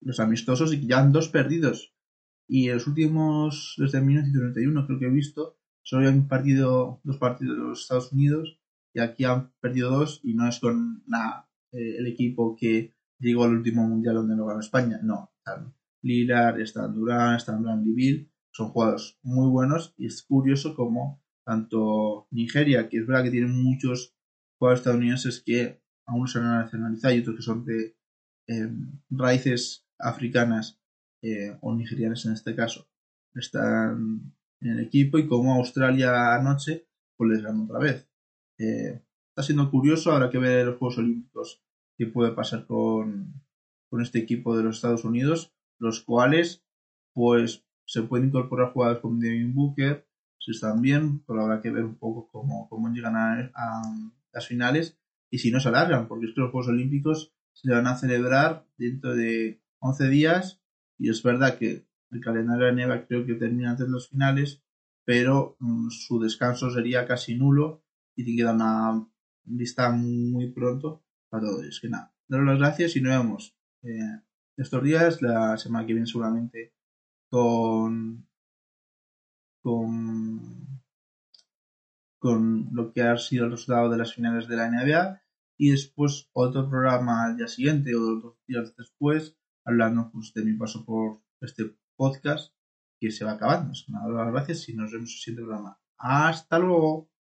los 0.00 0.20
amistosos 0.20 0.72
y 0.72 0.86
ya 0.86 1.00
han 1.00 1.12
dos 1.12 1.28
perdidos. 1.28 1.94
Y 2.46 2.68
en 2.68 2.74
los 2.74 2.86
últimos, 2.86 3.74
desde 3.78 4.02
1991 4.02 4.86
creo 4.86 4.98
que 4.98 5.06
he 5.06 5.10
visto, 5.10 5.58
solo 5.82 6.08
han 6.08 6.28
partido 6.28 7.00
dos 7.02 7.16
partidos 7.16 7.56
de 7.56 7.62
los 7.62 7.80
Estados 7.80 8.12
Unidos 8.12 8.58
y 8.92 9.00
aquí 9.00 9.24
han 9.24 9.52
perdido 9.60 9.90
dos 9.90 10.20
y 10.22 10.34
no 10.34 10.46
es 10.46 10.60
con 10.60 11.02
eh, 11.72 11.96
el 11.98 12.06
equipo 12.06 12.54
que 12.54 12.92
llegó 13.18 13.44
al 13.44 13.56
último 13.56 13.88
mundial 13.88 14.16
donde 14.16 14.36
no 14.36 14.46
ganó 14.46 14.60
España, 14.60 15.00
no. 15.02 15.32
Están 15.38 15.74
Lillard, 16.02 16.60
están 16.60 16.94
Durán, 16.94 17.36
están 17.36 17.62
Bradley 17.62 18.28
son 18.54 18.68
jugadores 18.68 19.18
muy 19.22 19.48
buenos 19.50 19.94
y 19.96 20.06
es 20.06 20.22
curioso 20.22 20.74
como 20.74 21.22
tanto 21.44 22.28
Nigeria, 22.30 22.88
que 22.88 22.98
es 22.98 23.06
verdad 23.06 23.24
que 23.24 23.30
tiene 23.30 23.48
muchos 23.48 24.16
jugadores 24.58 24.80
estadounidenses 24.80 25.42
que 25.44 25.82
aún 26.06 26.28
se 26.28 26.38
han 26.38 26.44
nacionalizado 26.44 27.14
y 27.14 27.20
otros 27.20 27.36
que 27.36 27.42
son 27.42 27.64
de 27.64 27.96
eh, 28.48 28.70
raíces 29.10 29.86
africanas 29.98 30.80
eh, 31.22 31.56
o 31.60 31.74
nigerianas 31.74 32.24
en 32.26 32.32
este 32.32 32.54
caso 32.54 32.86
están 33.34 34.34
en 34.60 34.70
el 34.70 34.80
equipo 34.80 35.18
y 35.18 35.26
como 35.26 35.54
Australia 35.54 36.34
anoche 36.34 36.86
pues 37.16 37.30
les 37.30 37.42
ganó 37.42 37.64
otra 37.64 37.78
vez. 37.78 38.08
Eh, 38.58 39.02
está 39.30 39.42
siendo 39.42 39.70
curioso 39.70 40.12
ahora 40.12 40.30
que 40.30 40.38
ver 40.38 40.66
los 40.66 40.78
Juegos 40.78 40.98
Olímpicos 40.98 41.62
qué 41.96 42.06
puede 42.06 42.32
pasar 42.32 42.66
con, 42.66 43.42
con 43.90 44.00
este 44.00 44.18
equipo 44.18 44.56
de 44.56 44.64
los 44.64 44.76
Estados 44.76 45.04
Unidos, 45.04 45.54
los 45.78 46.02
cuales 46.02 46.64
pues 47.14 47.63
se 47.86 48.02
pueden 48.02 48.28
incorporar 48.28 48.72
jugadores 48.72 49.00
como 49.00 49.18
Devin 49.18 49.54
Booker, 49.54 50.06
si 50.38 50.50
están 50.50 50.82
bien, 50.82 51.20
pero 51.26 51.42
habrá 51.42 51.60
que 51.60 51.70
ver 51.70 51.84
un 51.84 51.96
poco 51.96 52.28
cómo, 52.30 52.92
llegan 52.92 53.16
a, 53.16 53.82
las 54.32 54.46
finales 54.46 54.98
y 55.30 55.38
si 55.38 55.50
no 55.50 55.60
se 55.60 55.68
alargan, 55.68 56.08
porque 56.08 56.26
es 56.26 56.34
que 56.34 56.40
los 56.40 56.50
Juegos 56.50 56.68
Olímpicos 56.68 57.32
se 57.52 57.70
van 57.70 57.86
a 57.86 57.96
celebrar 57.96 58.66
dentro 58.76 59.14
de 59.14 59.62
11 59.78 60.08
días 60.08 60.60
y 60.98 61.08
es 61.08 61.22
verdad 61.22 61.56
que 61.56 61.86
el 62.10 62.20
calendario 62.20 62.66
de 62.66 62.74
nieve 62.74 63.06
creo 63.06 63.24
que 63.24 63.34
termina 63.34 63.70
antes 63.70 63.86
de 63.86 63.92
los 63.92 64.08
finales, 64.08 64.62
pero 65.04 65.56
mm, 65.60 65.88
su 65.90 66.20
descanso 66.20 66.70
sería 66.70 67.06
casi 67.06 67.36
nulo 67.36 67.84
y 68.16 68.24
te 68.24 68.36
queda 68.36 68.54
una 68.54 69.06
lista 69.46 69.90
muy 69.90 70.50
pronto 70.50 71.04
para 71.28 71.44
todo. 71.44 71.62
Es 71.62 71.80
que 71.80 71.88
nada, 71.88 72.14
daros 72.28 72.46
las 72.46 72.58
gracias 72.58 72.96
y 72.96 73.00
nos 73.00 73.18
vemos 73.18 73.56
eh, 73.82 74.20
estos 74.56 74.82
días, 74.82 75.22
la 75.22 75.56
semana 75.56 75.86
que 75.86 75.94
viene 75.94 76.06
seguramente 76.06 76.74
con 77.34 78.28
con 79.60 80.80
con 82.20 82.68
lo 82.72 82.92
que 82.92 83.02
ha 83.02 83.16
sido 83.16 83.46
el 83.46 83.50
resultado 83.50 83.90
de 83.90 83.98
las 83.98 84.14
finales 84.14 84.46
de 84.46 84.56
la 84.56 84.70
NBA 84.70 85.20
y 85.58 85.70
después 85.70 86.30
otro 86.32 86.70
programa 86.70 87.24
al 87.24 87.36
día 87.36 87.48
siguiente 87.48 87.92
o 87.96 87.98
dos 87.98 88.36
días 88.46 88.76
después 88.76 89.36
hablando 89.64 90.12
pues, 90.12 90.32
de 90.32 90.44
mi 90.44 90.52
paso 90.52 90.84
por 90.84 91.22
este 91.40 91.76
podcast 91.96 92.54
que 93.00 93.10
se 93.10 93.24
va 93.24 93.32
acabando. 93.32 93.72
Gracias 94.32 94.68
y 94.68 94.74
nos 94.74 94.92
vemos 94.92 94.94
en 94.94 95.00
el 95.00 95.08
siguiente 95.08 95.42
programa. 95.42 95.80
Hasta 95.98 96.60
luego. 96.60 97.13